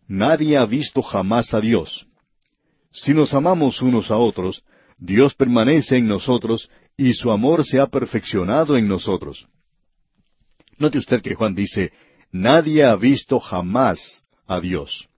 [0.07, 2.07] Nadie ha visto jamás a Dios.
[2.93, 4.63] Si nos amamos unos a otros,
[4.99, 9.47] Dios permanece en nosotros y su amor se ha perfeccionado en nosotros.
[10.79, 11.93] Note usted que Juan dice,
[12.31, 15.09] nadie ha visto jamás a Dios.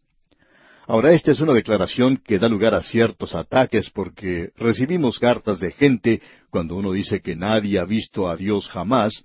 [0.91, 5.70] Ahora, esta es una declaración que da lugar a ciertos ataques porque recibimos cartas de
[5.70, 9.22] gente cuando uno dice que nadie ha visto a Dios jamás.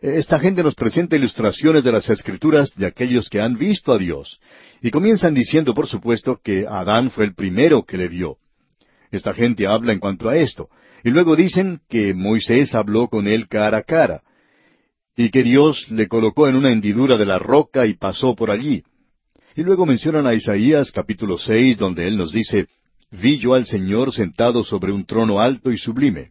[0.00, 4.40] Esta gente nos presenta ilustraciones de las escrituras de aquellos que han visto a Dios.
[4.80, 8.38] Y comienzan diciendo, por supuesto, que Adán fue el primero que le vio.
[9.10, 10.70] Esta gente habla en cuanto a esto.
[11.04, 14.22] Y luego dicen que Moisés habló con él cara a cara,
[15.18, 18.82] y que Dios le colocó en una hendidura de la roca y pasó por allí.
[19.54, 22.68] Y luego mencionan a Isaías capítulo seis, donde él nos dice,
[23.10, 26.30] Vi yo al Señor sentado sobre un trono alto y sublime.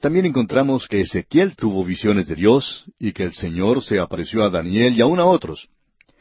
[0.00, 4.50] También encontramos que Ezequiel tuvo visiones de Dios y que el Señor se apareció a
[4.50, 5.68] Daniel y aun a otros.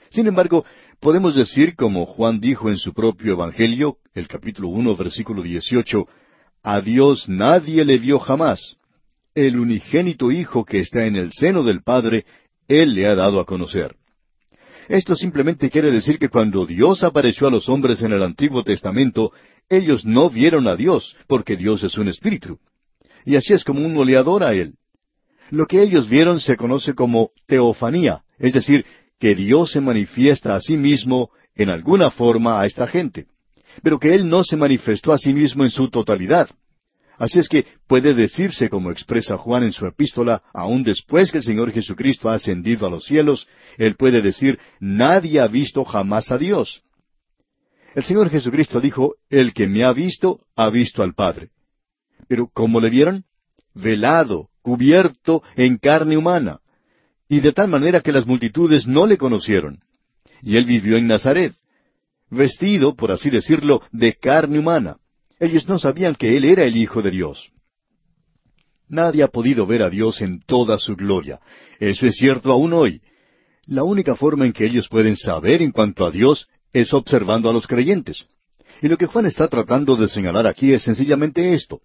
[0.09, 0.63] Sin embargo,
[0.99, 6.07] podemos decir, como Juan dijo en su propio Evangelio, el capítulo uno, versículo dieciocho,
[6.61, 8.77] A Dios nadie le vio jamás.
[9.33, 12.25] El unigénito Hijo que está en el seno del Padre,
[12.67, 13.95] Él le ha dado a conocer.
[14.87, 19.31] Esto simplemente quiere decir que cuando Dios apareció a los hombres en el Antiguo Testamento,
[19.69, 22.59] ellos no vieron a Dios, porque Dios es un espíritu.
[23.25, 24.75] Y así es como uno le adora a Él.
[25.49, 28.85] Lo que ellos vieron se conoce como teofanía, es decir,
[29.19, 33.27] que Dios se manifiesta a sí mismo en alguna forma a esta gente,
[33.81, 36.49] pero que Él no se manifestó a sí mismo en su totalidad.
[37.17, 41.43] Así es que puede decirse, como expresa Juan en su epístola, aun después que el
[41.43, 43.47] Señor Jesucristo ha ascendido a los cielos,
[43.77, 46.83] Él puede decir, nadie ha visto jamás a Dios.
[47.93, 51.51] El Señor Jesucristo dijo, el que me ha visto, ha visto al Padre.
[52.27, 53.23] Pero ¿cómo le vieron?
[53.73, 56.59] Velado, cubierto en carne humana.
[57.29, 59.79] Y de tal manera que las multitudes no le conocieron.
[60.41, 61.53] Y él vivió en Nazaret,
[62.29, 64.97] vestido, por así decirlo, de carne humana.
[65.45, 67.51] Ellos no sabían que Él era el Hijo de Dios.
[68.89, 71.39] Nadie ha podido ver a Dios en toda su gloria.
[71.79, 73.01] Eso es cierto aún hoy.
[73.65, 77.53] La única forma en que ellos pueden saber en cuanto a Dios es observando a
[77.53, 78.25] los creyentes.
[78.81, 81.79] Y lo que Juan está tratando de señalar aquí es sencillamente esto,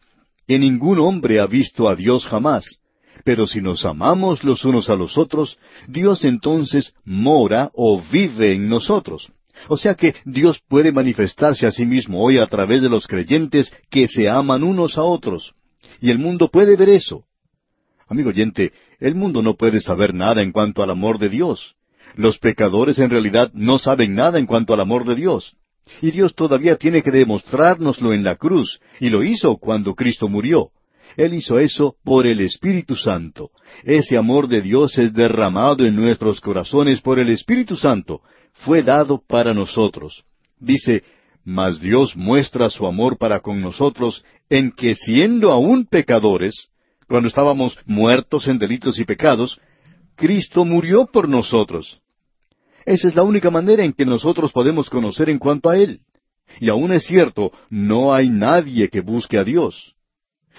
[0.47, 2.81] que ningún hombre ha visto a Dios jamás.
[3.25, 8.69] Pero si nos amamos los unos a los otros, Dios entonces mora o vive en
[8.69, 9.31] nosotros.
[9.69, 13.73] O sea que Dios puede manifestarse a sí mismo hoy a través de los creyentes
[13.91, 15.55] que se aman unos a otros.
[16.01, 17.25] Y el mundo puede ver eso.
[18.09, 21.77] Amigo oyente, el mundo no puede saber nada en cuanto al amor de Dios.
[22.17, 25.57] Los pecadores en realidad no saben nada en cuanto al amor de Dios.
[26.03, 30.71] Y Dios todavía tiene que demostrárnoslo en la cruz, y lo hizo cuando Cristo murió.
[31.17, 33.51] Él hizo eso por el Espíritu Santo.
[33.85, 39.23] Ese amor de Dios es derramado en nuestros corazones por el Espíritu Santo, fue dado
[39.27, 40.25] para nosotros.
[40.59, 41.03] Dice,
[41.45, 46.69] mas Dios muestra su amor para con nosotros en que siendo aún pecadores,
[47.09, 49.61] cuando estábamos muertos en delitos y pecados,
[50.17, 52.01] Cristo murió por nosotros.
[52.85, 56.01] Esa es la única manera en que nosotros podemos conocer en cuanto a Él.
[56.61, 59.95] Y aún es cierto, no hay nadie que busque a Dios.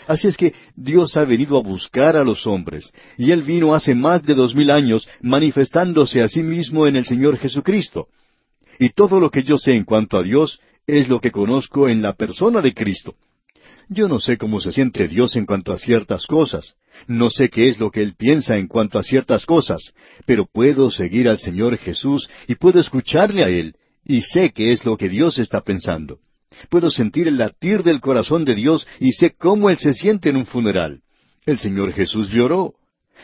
[0.08, 3.95] Así es que Dios ha venido a buscar a los hombres, y Él vino hace
[3.95, 8.08] más de dos mil años manifestándose a sí mismo en el Señor Jesucristo.
[8.80, 12.02] Y todo lo que yo sé en cuanto a Dios es lo que conozco en
[12.02, 13.16] la persona de Cristo.
[13.89, 16.76] Yo no sé cómo se siente Dios en cuanto a ciertas cosas,
[17.08, 19.93] no sé qué es lo que Él piensa en cuanto a ciertas cosas,
[20.26, 23.76] pero puedo seguir al Señor Jesús y puedo escucharle a Él,
[24.06, 26.20] y sé qué es lo que Dios está pensando.
[26.70, 30.38] Puedo sentir el latir del corazón de Dios y sé cómo Él se siente en
[30.38, 31.01] un funeral.
[31.45, 32.76] El Señor Jesús lloró.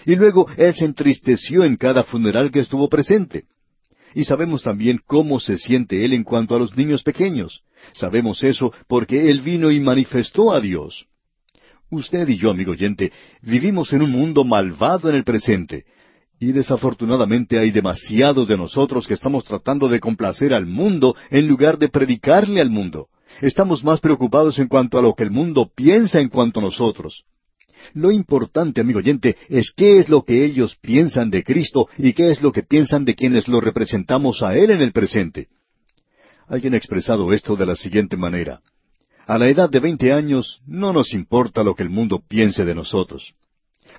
[0.05, 3.45] Y luego Él se entristeció en cada funeral que estuvo presente.
[4.13, 7.61] Y sabemos también cómo se siente Él en cuanto a los niños pequeños.
[7.93, 11.05] Sabemos eso porque Él vino y manifestó a Dios.
[11.89, 13.11] Usted y yo, amigo oyente,
[13.41, 15.85] vivimos en un mundo malvado en el presente,
[16.39, 21.77] y desafortunadamente hay demasiados de nosotros que estamos tratando de complacer al mundo en lugar
[21.77, 23.07] de predicarle al mundo.
[23.41, 27.23] Estamos más preocupados en cuanto a lo que el mundo piensa en cuanto a nosotros.
[27.93, 32.31] Lo importante, amigo oyente, es qué es lo que ellos piensan de Cristo y qué
[32.31, 35.47] es lo que piensan de quienes lo representamos a Él en el presente.
[36.47, 38.61] Alguien ha expresado esto de la siguiente manera.
[39.27, 42.73] A la edad de veinte años no nos importa lo que el mundo piense de
[42.73, 43.33] nosotros.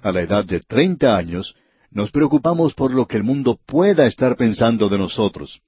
[0.02, 1.54] A la edad de treinta años
[1.90, 5.60] nos preocupamos por lo que el mundo pueda estar pensando de nosotros.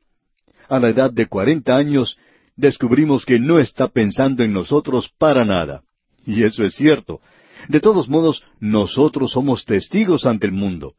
[0.69, 2.17] A la edad de cuarenta años
[2.57, 5.83] descubrimos que no está pensando en nosotros para nada.
[6.27, 7.21] Y eso es cierto.
[7.69, 10.95] De todos modos, nosotros somos testigos ante el mundo.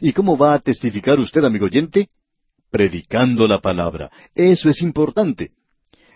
[0.00, 2.08] ¿Y cómo va a testificar usted, amigo oyente?
[2.70, 4.10] Predicando la palabra.
[4.34, 5.52] Eso es importante.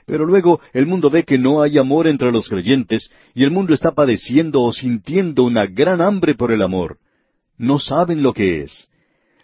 [0.06, 3.74] Pero luego el mundo ve que no hay amor entre los creyentes y el mundo
[3.74, 6.98] está padeciendo o sintiendo una gran hambre por el amor.
[7.56, 8.88] No saben lo que es.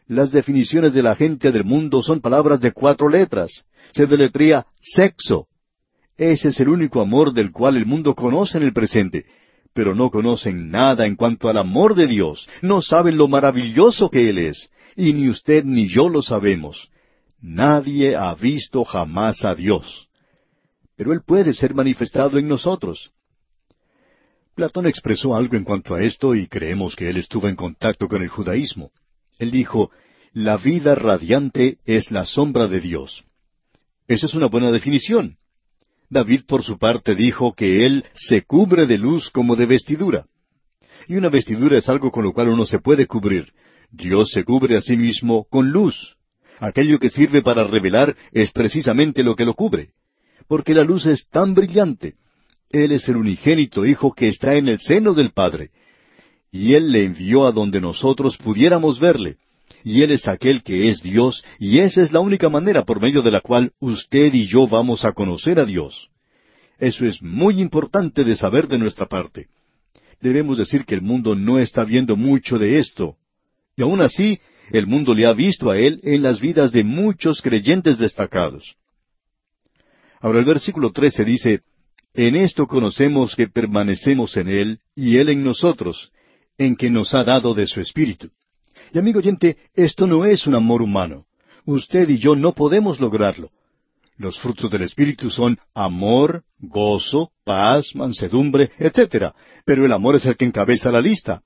[0.09, 5.47] Las definiciones de la gente del mundo son palabras de cuatro letras se deletría sexo.
[6.16, 9.26] Ese es el único amor del cual el mundo conoce en el presente,
[9.74, 14.30] pero no conocen nada en cuanto al amor de Dios, no saben lo maravilloso que
[14.30, 16.89] Él es, y ni usted ni yo lo sabemos.
[17.41, 20.09] Nadie ha visto jamás a Dios.
[20.97, 23.12] pero Él puede ser manifestado en nosotros.
[24.57, 28.22] Platón expresó algo en cuanto a esto y creemos que él estuvo en contacto con
[28.22, 28.91] el judaísmo.
[29.39, 29.91] Él dijo,
[30.32, 33.26] la vida radiante es la sombra de Dios.
[34.09, 35.36] Esa es una buena definición.
[36.09, 40.26] David por su parte dijo que él se cubre de luz como de vestidura.
[41.09, 43.52] Y una vestidura es algo con lo cual uno se puede cubrir.
[43.90, 46.16] Dios se cubre a sí mismo con luz.
[46.59, 49.90] Aquello que sirve para revelar es precisamente lo que lo cubre.
[50.48, 52.14] Porque la luz es tan brillante.
[52.70, 55.70] Él es el unigénito Hijo que está en el seno del Padre.
[56.50, 59.36] Y Él le envió a donde nosotros pudiéramos verle.
[59.87, 63.22] Y Él es aquel que es Dios, y esa es la única manera por medio
[63.22, 66.11] de la cual usted y yo vamos a conocer a Dios.
[66.80, 69.47] Eso es muy importante de saber de nuestra parte.
[70.20, 73.14] Debemos decir que el mundo no está viendo mucho de esto.
[73.76, 74.41] Y aún así,
[74.72, 78.74] el mundo le ha visto a Él en las vidas de muchos creyentes destacados.
[80.18, 81.61] Ahora el versículo 13 dice,
[82.12, 86.11] En esto conocemos que permanecemos en Él y Él en nosotros,
[86.59, 88.32] en que nos ha dado de su Espíritu.
[88.97, 91.26] Y amigo oyente, esto no es un amor humano.
[91.66, 93.51] Usted y yo no podemos lograrlo.
[94.16, 99.34] Los frutos del Espíritu son amor, gozo, paz, mansedumbre, etc.
[99.66, 101.42] Pero el amor es el que encabeza la lista.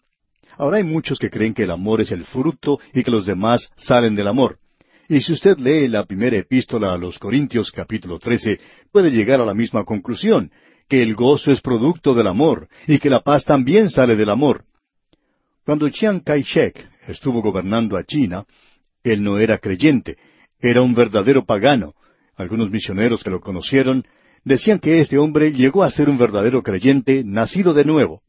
[0.59, 3.69] Ahora hay muchos que creen que el amor es el fruto y que los demás
[3.77, 4.61] salen del amor.
[5.09, 8.61] Y si usted lee la primera epístola a los Corintios capítulo 13,
[8.93, 10.53] puede llegar a la misma conclusión,
[10.89, 14.67] que el gozo es producto del amor y que la paz también sale del amor.
[15.65, 18.45] Cuando Chiang Kai-shek estuvo gobernando a China,
[19.03, 20.17] él no era creyente,
[20.59, 21.95] era un verdadero pagano.
[22.37, 24.05] Algunos misioneros que lo conocieron
[24.45, 28.23] decían que este hombre llegó a ser un verdadero creyente, nacido de nuevo.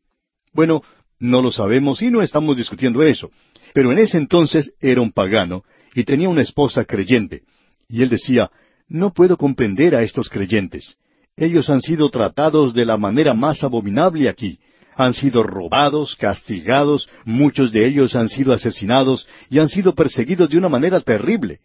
[0.54, 0.82] Bueno,
[1.20, 3.32] no lo sabemos y no estamos discutiendo eso.
[3.74, 5.64] Pero en ese entonces era un pagano
[5.94, 7.44] y tenía una esposa creyente.
[7.88, 8.50] Y él decía,
[8.88, 10.98] no puedo comprender a estos creyentes.
[11.38, 14.60] Ellos han sido tratados de la manera más abominable aquí.
[14.96, 20.58] Han sido robados, castigados, muchos de ellos han sido asesinados y han sido perseguidos de
[20.58, 21.60] una manera terrible.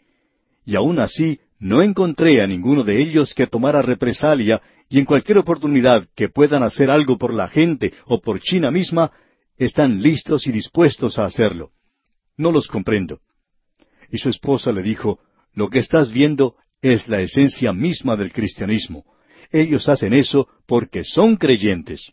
[0.64, 5.38] Y aún así no encontré a ninguno de ellos que tomara represalia y en cualquier
[5.38, 9.10] oportunidad que puedan hacer algo por la gente o por China misma,
[9.56, 11.70] están listos y dispuestos a hacerlo.
[12.36, 13.20] No los comprendo.
[14.10, 15.18] Y su esposa le dijo,
[15.54, 19.04] lo que estás viendo es la esencia misma del cristianismo.
[19.50, 22.12] Ellos hacen eso porque son creyentes.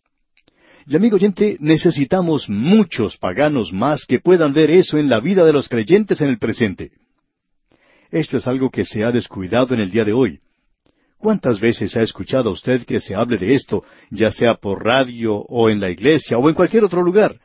[0.85, 5.53] Y amigo oyente, necesitamos muchos paganos más que puedan ver eso en la vida de
[5.53, 6.91] los creyentes en el presente.
[8.11, 10.39] Esto es algo que se ha descuidado en el día de hoy.
[11.17, 15.69] ¿Cuántas veces ha escuchado usted que se hable de esto, ya sea por radio o
[15.69, 17.39] en la iglesia o en cualquier otro lugar?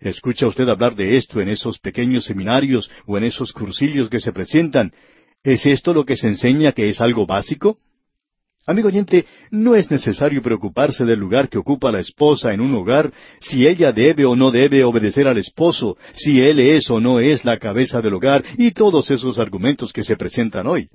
[0.00, 4.32] ¿Escucha usted hablar de esto en esos pequeños seminarios o en esos cursillos que se
[4.32, 4.92] presentan?
[5.44, 7.78] ¿Es esto lo que se enseña que es algo básico?
[8.64, 13.12] Amigo oyente, no es necesario preocuparse del lugar que ocupa la esposa en un hogar,
[13.40, 17.44] si ella debe o no debe obedecer al esposo, si él es o no es
[17.44, 20.88] la cabeza del hogar y todos esos argumentos que se presentan hoy.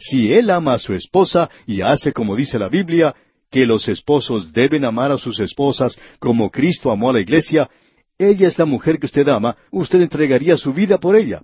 [0.00, 3.14] Si él ama a su esposa y hace como dice la Biblia,
[3.52, 7.70] que los esposos deben amar a sus esposas como Cristo amó a la iglesia,
[8.18, 11.42] ella es la mujer que usted ama, usted entregaría su vida por ella.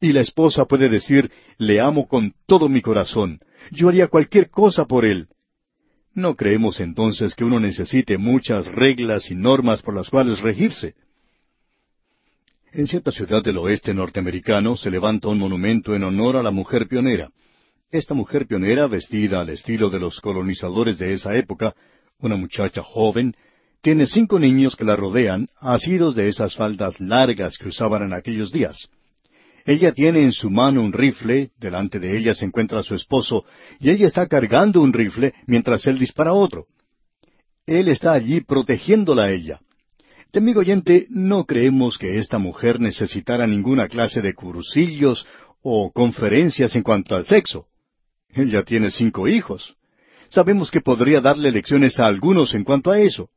[0.00, 3.38] Y la esposa puede decir, le amo con todo mi corazón,
[3.70, 5.28] yo haría cualquier cosa por él.
[6.14, 10.94] No creemos entonces que uno necesite muchas reglas y normas por las cuales regirse.
[12.72, 16.88] En cierta ciudad del oeste norteamericano se levanta un monumento en honor a la mujer
[16.88, 17.30] pionera.
[17.90, 21.74] Esta mujer pionera, vestida al estilo de los colonizadores de esa época,
[22.20, 23.34] una muchacha joven,
[23.82, 28.52] tiene cinco niños que la rodean, asidos de esas faldas largas que usaban en aquellos
[28.52, 28.88] días.
[29.64, 33.44] Ella tiene en su mano un rifle, delante de ella se encuentra su esposo,
[33.78, 36.66] y ella está cargando un rifle mientras él dispara otro.
[37.66, 39.60] Él está allí protegiéndola a ella.
[40.32, 45.26] De amigo oyente, no creemos que esta mujer necesitara ninguna clase de cursillos
[45.62, 47.66] o conferencias en cuanto al sexo.
[48.32, 49.74] Ella tiene cinco hijos.
[50.28, 53.28] Sabemos que podría darle lecciones a algunos en cuanto a eso.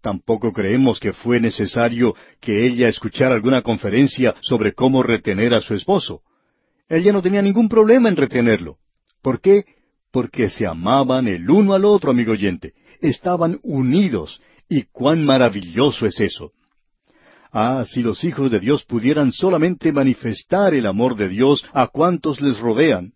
[0.00, 5.74] Tampoco creemos que fue necesario que ella escuchara alguna conferencia sobre cómo retener a su
[5.74, 6.22] esposo.
[6.88, 8.76] Ella no tenía ningún problema en retenerlo.
[9.22, 9.64] ¿Por qué?
[10.12, 12.72] Porque se amaban el uno al otro, amigo oyente.
[13.00, 14.40] Estaban unidos.
[14.68, 16.52] ¿Y cuán maravilloso es eso?
[17.50, 22.40] Ah, si los hijos de Dios pudieran solamente manifestar el amor de Dios a cuantos
[22.40, 23.12] les rodean.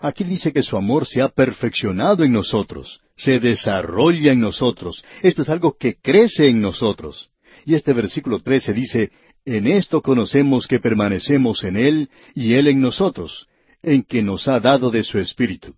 [0.00, 5.04] Aquí dice que su amor se ha perfeccionado en nosotros, se desarrolla en nosotros.
[5.22, 7.30] Esto es algo que crece en nosotros.
[7.66, 9.10] Y este versículo 13 dice,
[9.44, 13.46] En esto conocemos que permanecemos en Él y Él en nosotros,
[13.82, 15.74] en que nos ha dado de su Espíritu.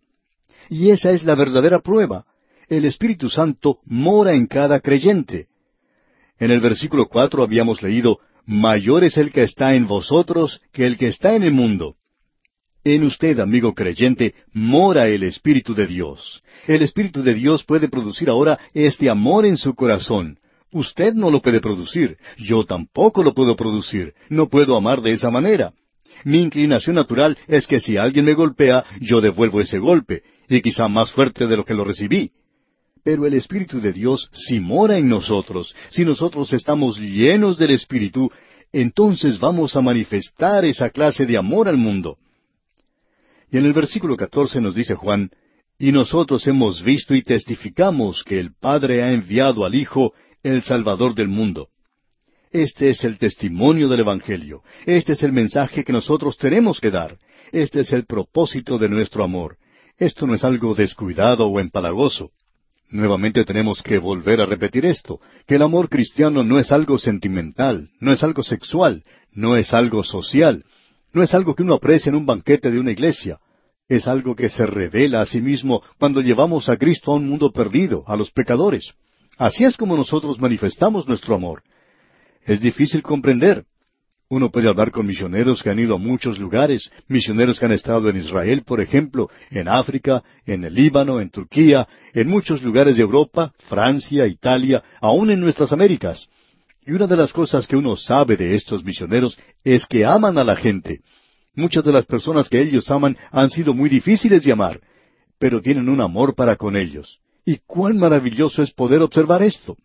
[0.71, 2.25] Y esa es la verdadera prueba.
[2.69, 5.49] El Espíritu Santo mora en cada creyente.
[6.39, 10.97] En el versículo cuatro habíamos leído, Mayor es el que está en vosotros que el
[10.97, 11.97] que está en el mundo.
[12.85, 16.43] En usted, amigo creyente, mora el Espíritu de Dios.
[16.67, 20.39] El Espíritu de Dios puede producir ahora este amor en su corazón.
[20.73, 22.17] Usted no lo puede producir.
[22.39, 24.15] Yo tampoco lo puedo producir.
[24.29, 25.73] No puedo amar de esa manera.
[26.25, 30.89] Mi inclinación natural es que si alguien me golpea, yo devuelvo ese golpe, y quizá
[30.89, 32.33] más fuerte de lo que lo recibí.
[33.05, 38.31] Pero el Espíritu de Dios, si mora en nosotros, si nosotros estamos llenos del Espíritu,
[38.73, 42.19] entonces vamos a manifestar esa clase de amor al mundo.
[43.53, 45.31] Y en el versículo catorce nos dice Juan,
[45.79, 51.15] Y nosotros hemos visto y testificamos que el Padre ha enviado al Hijo, el Salvador
[51.15, 51.69] del mundo.
[52.51, 54.63] Este es el testimonio del Evangelio.
[54.87, 57.19] Este es el mensaje que nosotros tenemos que dar.
[57.53, 59.59] Este es el propósito de nuestro amor.
[59.99, 62.31] Esto no es algo descuidado o empalagoso.
[62.89, 67.91] Nuevamente tenemos que volver a repetir esto, que el amor cristiano no es algo sentimental,
[68.01, 70.65] no es algo sexual, no es algo social,
[71.13, 73.39] no es algo que uno aprecia en un banquete de una iglesia.
[73.93, 77.53] Es algo que se revela a sí mismo cuando llevamos a Cristo a un mundo
[77.53, 78.95] perdido, a los pecadores.
[79.37, 81.63] Así es como nosotros manifestamos nuestro amor.
[82.47, 83.67] Es difícil comprender.
[84.31, 88.09] Uno puede hablar con misioneros que han ido a muchos lugares, misioneros que han estado
[88.09, 93.03] en Israel, por ejemplo, en África, en el Líbano, en Turquía, en muchos lugares de
[93.03, 96.29] Europa, Francia, Italia, aún en nuestras Américas.
[96.87, 100.45] Y una de las cosas que uno sabe de estos misioneros es que aman a
[100.45, 101.03] la gente.
[101.55, 104.81] Muchas de las personas que ellos aman han sido muy difíciles de amar,
[105.39, 107.21] pero tienen un amor para con ellos.
[107.45, 109.77] Y cuán maravilloso es poder observar esto.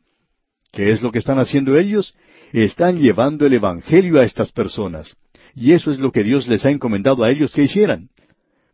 [0.72, 2.14] ¿Qué es lo que están haciendo ellos?
[2.54, 5.18] Están llevando el Evangelio a estas personas.
[5.56, 8.10] Y eso es lo que Dios les ha encomendado a ellos que hicieran.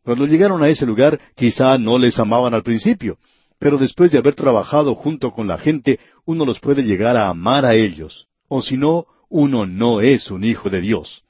[0.03, 3.17] Cuando llegaron a ese lugar, quizá no les amaban al principio,
[3.57, 7.65] pero después de haber trabajado junto con la gente, uno los puede llegar a amar
[7.65, 8.27] a ellos.
[8.49, 11.23] O si no, uno no es un hijo de Dios.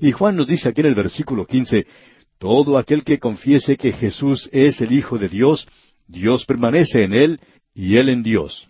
[0.00, 1.86] Y Juan nos dice aquí en el versículo quince,
[2.38, 5.66] todo aquel que confiese que Jesús es el Hijo de Dios,
[6.08, 7.40] Dios permanece en él
[7.74, 8.68] y él en Dios.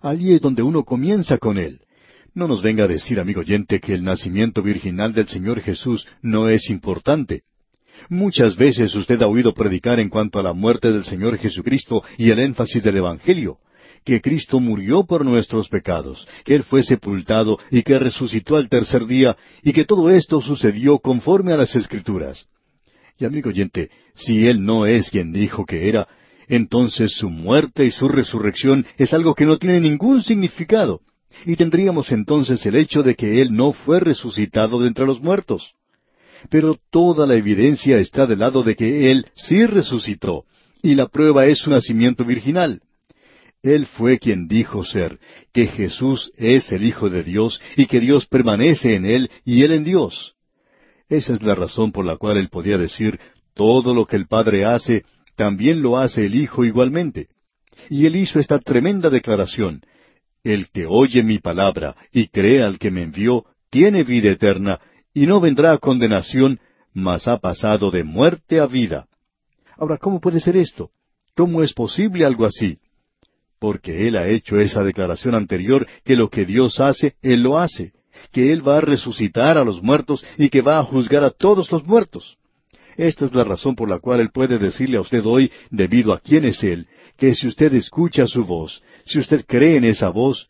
[0.00, 1.80] Allí es donde uno comienza con él.
[2.34, 6.48] No nos venga a decir, amigo oyente, que el nacimiento virginal del Señor Jesús no
[6.48, 7.42] es importante.
[8.08, 12.30] Muchas veces usted ha oído predicar en cuanto a la muerte del Señor Jesucristo y
[12.30, 13.58] el énfasis del Evangelio,
[14.04, 19.06] que Cristo murió por nuestros pecados, que Él fue sepultado y que resucitó al tercer
[19.06, 22.46] día, y que todo esto sucedió conforme a las Escrituras.
[23.18, 26.08] Y amigo oyente, si Él no es quien dijo que era,
[26.48, 31.00] entonces su muerte y su resurrección es algo que no tiene ningún significado,
[31.46, 35.74] y tendríamos entonces el hecho de que Él no fue resucitado de entre los muertos
[36.50, 40.44] pero toda la evidencia está del lado de que Él sí resucitó,
[40.82, 42.80] y la prueba es su nacimiento virginal.
[43.62, 45.20] Él fue quien dijo ser,
[45.52, 49.72] que Jesús es el Hijo de Dios y que Dios permanece en Él y Él
[49.72, 50.34] en Dios.
[51.08, 53.20] Esa es la razón por la cual Él podía decir,
[53.54, 55.04] todo lo que el Padre hace,
[55.36, 57.28] también lo hace el Hijo igualmente.
[57.88, 59.82] Y Él hizo esta tremenda declaración,
[60.42, 64.80] El que oye mi palabra y cree al que me envió, tiene vida eterna,
[65.14, 66.58] y no vendrá a condenación,
[66.92, 69.06] mas ha pasado de muerte a vida.
[69.76, 70.90] Ahora, ¿cómo puede ser esto?
[71.36, 72.78] ¿Cómo es posible algo así?
[73.62, 77.92] Porque Él ha hecho esa declaración anterior que lo que Dios hace, Él lo hace,
[78.32, 81.70] que Él va a resucitar a los muertos y que va a juzgar a todos
[81.70, 82.38] los muertos.
[82.96, 86.18] Esta es la razón por la cual Él puede decirle a usted hoy, debido a
[86.18, 90.48] quién es Él, que si usted escucha su voz, si usted cree en esa voz,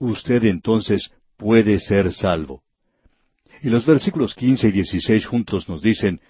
[0.00, 2.64] usted entonces puede ser salvo.
[3.62, 6.20] Y los versículos quince y dieciséis juntos nos dicen,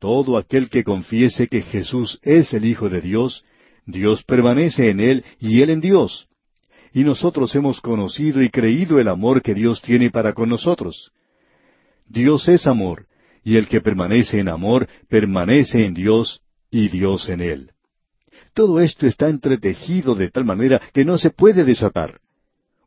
[0.00, 3.44] Todo aquel que confiese que Jesús es el Hijo de Dios,
[3.86, 6.28] Dios permanece en él y él en Dios.
[6.92, 11.12] Y nosotros hemos conocido y creído el amor que Dios tiene para con nosotros.
[12.08, 13.06] Dios es amor,
[13.44, 17.70] y el que permanece en amor permanece en Dios y Dios en él.
[18.54, 22.20] Todo esto está entretejido de tal manera que no se puede desatar.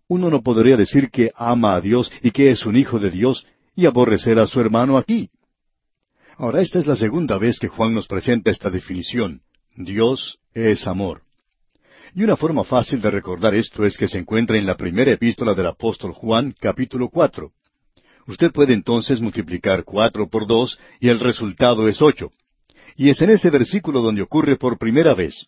[0.08, 3.46] Uno no podría decir que ama a Dios y que es un hijo de Dios
[3.76, 5.30] y aborrecer a su hermano aquí.
[6.36, 9.42] Ahora, esta es la segunda vez que Juan nos presenta esta definición.
[9.80, 11.22] Dios es amor.
[12.14, 15.54] Y una forma fácil de recordar esto es que se encuentra en la primera epístola
[15.54, 17.54] del apóstol Juan, capítulo cuatro.
[18.28, 22.34] Usted puede entonces multiplicar cuatro por dos y el resultado es ocho.
[22.98, 25.46] Y es en ese versículo donde ocurre por primera vez.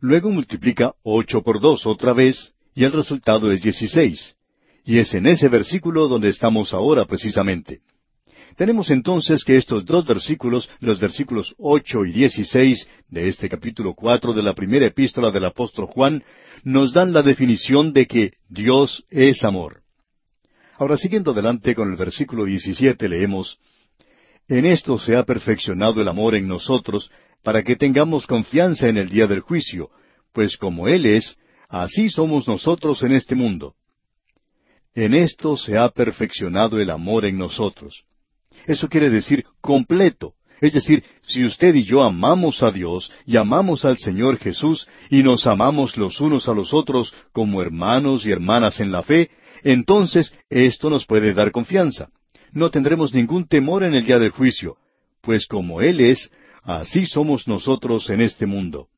[0.00, 4.36] Luego multiplica ocho por dos otra vez y el resultado es dieciséis.
[4.84, 7.80] Y es en ese versículo donde estamos ahora precisamente.
[8.56, 14.32] Tenemos entonces que estos dos versículos, los versículos ocho y dieciséis de este capítulo cuatro
[14.32, 16.22] de la primera epístola del apóstol Juan,
[16.64, 19.82] nos dan la definición de que Dios es amor.
[20.76, 23.58] Ahora, siguiendo adelante con el versículo diecisiete, leemos
[24.48, 27.10] En esto se ha perfeccionado el amor en nosotros,
[27.42, 29.90] para que tengamos confianza en el día del juicio,
[30.32, 31.36] pues como Él es,
[31.68, 33.74] así somos nosotros en este mundo.
[34.94, 38.04] En esto se ha perfeccionado el amor en nosotros.
[38.66, 40.34] Eso quiere decir completo.
[40.60, 45.22] Es decir, si usted y yo amamos a Dios y amamos al Señor Jesús y
[45.22, 49.30] nos amamos los unos a los otros como hermanos y hermanas en la fe,
[49.62, 52.08] entonces esto nos puede dar confianza.
[52.52, 54.76] No tendremos ningún temor en el día del juicio,
[55.20, 56.30] pues como Él es,
[56.64, 58.88] así somos nosotros en este mundo.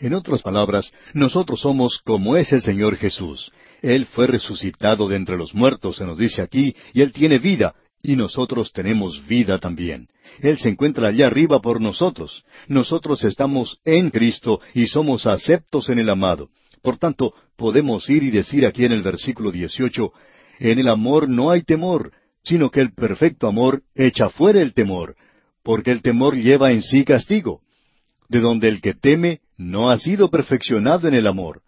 [0.00, 3.52] En otras palabras, nosotros somos como es el Señor Jesús.
[3.82, 7.74] Él fue resucitado de entre los muertos, se nos dice aquí, y Él tiene vida,
[8.02, 10.08] y nosotros tenemos vida también.
[10.40, 12.44] Él se encuentra allá arriba por nosotros.
[12.68, 16.50] Nosotros estamos en Cristo y somos aceptos en el amado.
[16.82, 20.12] Por tanto, podemos ir y decir aquí en el versículo 18,
[20.60, 22.12] en el amor no hay temor,
[22.44, 25.16] sino que el perfecto amor echa fuera el temor,
[25.62, 27.60] porque el temor lleva en sí castigo,
[28.28, 31.62] de donde el que teme no ha sido perfeccionado en el amor.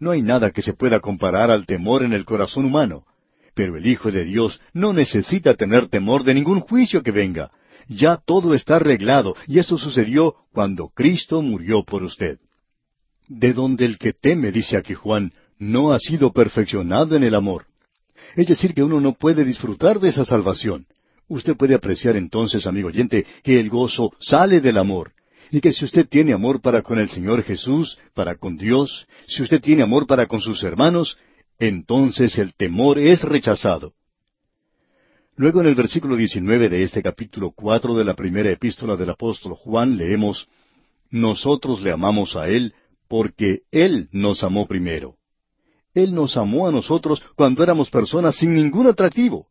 [0.00, 3.04] No hay nada que se pueda comparar al temor en el corazón humano.
[3.58, 7.50] Pero el Hijo de Dios no necesita tener temor de ningún juicio que venga.
[7.88, 12.38] Ya todo está arreglado, y eso sucedió cuando Cristo murió por usted.
[13.26, 17.64] De donde el que teme, dice aquí Juan, no ha sido perfeccionado en el amor.
[18.36, 20.86] Es decir, que uno no puede disfrutar de esa salvación.
[21.26, 25.14] Usted puede apreciar entonces, amigo oyente, que el gozo sale del amor,
[25.50, 29.42] y que si usted tiene amor para con el Señor Jesús, para con Dios, si
[29.42, 31.18] usted tiene amor para con sus hermanos,
[31.58, 33.94] entonces el temor es rechazado.
[35.36, 39.54] Luego en el versículo 19 de este capítulo cuatro de la primera epístola del apóstol
[39.54, 40.48] Juan leemos,
[41.10, 42.74] Nosotros le amamos a Él
[43.08, 45.16] porque Él nos amó primero.
[45.94, 49.46] Él nos amó a nosotros cuando éramos personas sin ningún atractivo.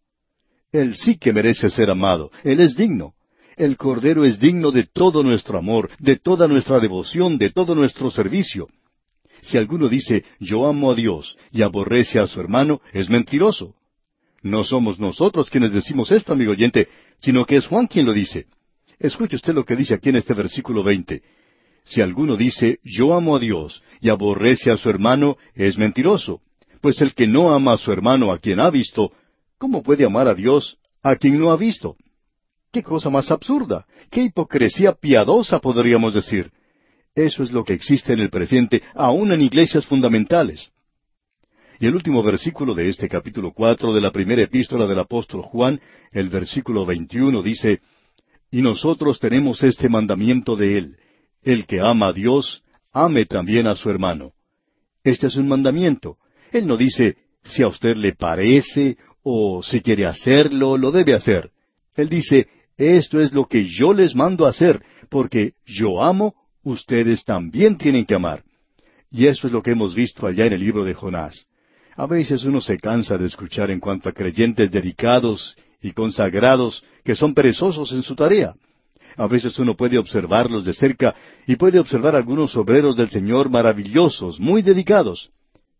[0.72, 3.14] Él sí que merece ser amado, Él es digno.
[3.56, 8.12] El Cordero es digno de todo nuestro amor, de toda nuestra devoción, de todo nuestro
[8.12, 8.68] servicio.
[9.42, 13.76] Si alguno dice, yo amo a Dios y aborrece a su hermano, es mentiroso.
[14.42, 16.88] No somos nosotros quienes decimos esto, amigo oyente,
[17.20, 18.46] sino que es Juan quien lo dice.
[19.00, 21.22] Escuche usted lo que dice aquí en este versículo veinte.
[21.86, 26.42] Si alguno dice, yo amo a Dios y aborrece a su hermano, es mentiroso.
[26.82, 29.12] Pues el que no ama a su hermano a quien ha visto,
[29.58, 31.96] ¿cómo puede amar a Dios a quien no ha visto?
[32.72, 33.86] ¿Qué cosa más absurda?
[34.12, 36.52] ¿Qué hipocresía piadosa podríamos decir?
[37.18, 40.72] Eso es lo que existe en el presente, aún en iglesias fundamentales.
[41.80, 45.82] Y el último versículo de este capítulo cuatro de la primera epístola del apóstol Juan,
[46.12, 47.82] el versículo veintiuno, dice,
[48.52, 50.98] Y nosotros tenemos este mandamiento de él,
[51.42, 52.62] el que ama a Dios,
[52.94, 54.34] ame también a su hermano.
[55.04, 56.18] Este es un mandamiento.
[56.52, 61.50] Él no dice, si a usted le parece, o si quiere hacerlo, lo debe hacer.
[61.96, 62.48] Él dice,
[62.78, 66.36] esto es lo que yo les mando hacer, porque yo amo
[66.72, 68.44] ustedes también tienen que amar.
[69.10, 71.46] Y eso es lo que hemos visto allá en el libro de Jonás.
[71.96, 77.16] A veces uno se cansa de escuchar en cuanto a creyentes dedicados y consagrados que
[77.16, 78.54] son perezosos en su tarea.
[79.16, 81.16] A veces uno puede observarlos de cerca
[81.48, 85.30] y puede observar algunos obreros del Señor maravillosos, muy dedicados.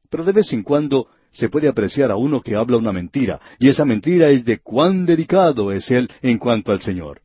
[0.10, 3.68] Pero de vez en cuando se puede apreciar a uno que habla una mentira, y
[3.68, 7.22] esa mentira es de cuán dedicado es él en cuanto al Señor.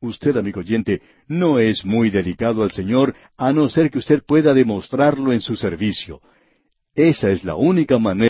[0.00, 4.54] Usted, amigo oyente, no es muy dedicado al Señor a no ser que usted pueda
[4.54, 6.20] demostrarlo en su servicio.
[6.94, 8.27] Esa es la única manera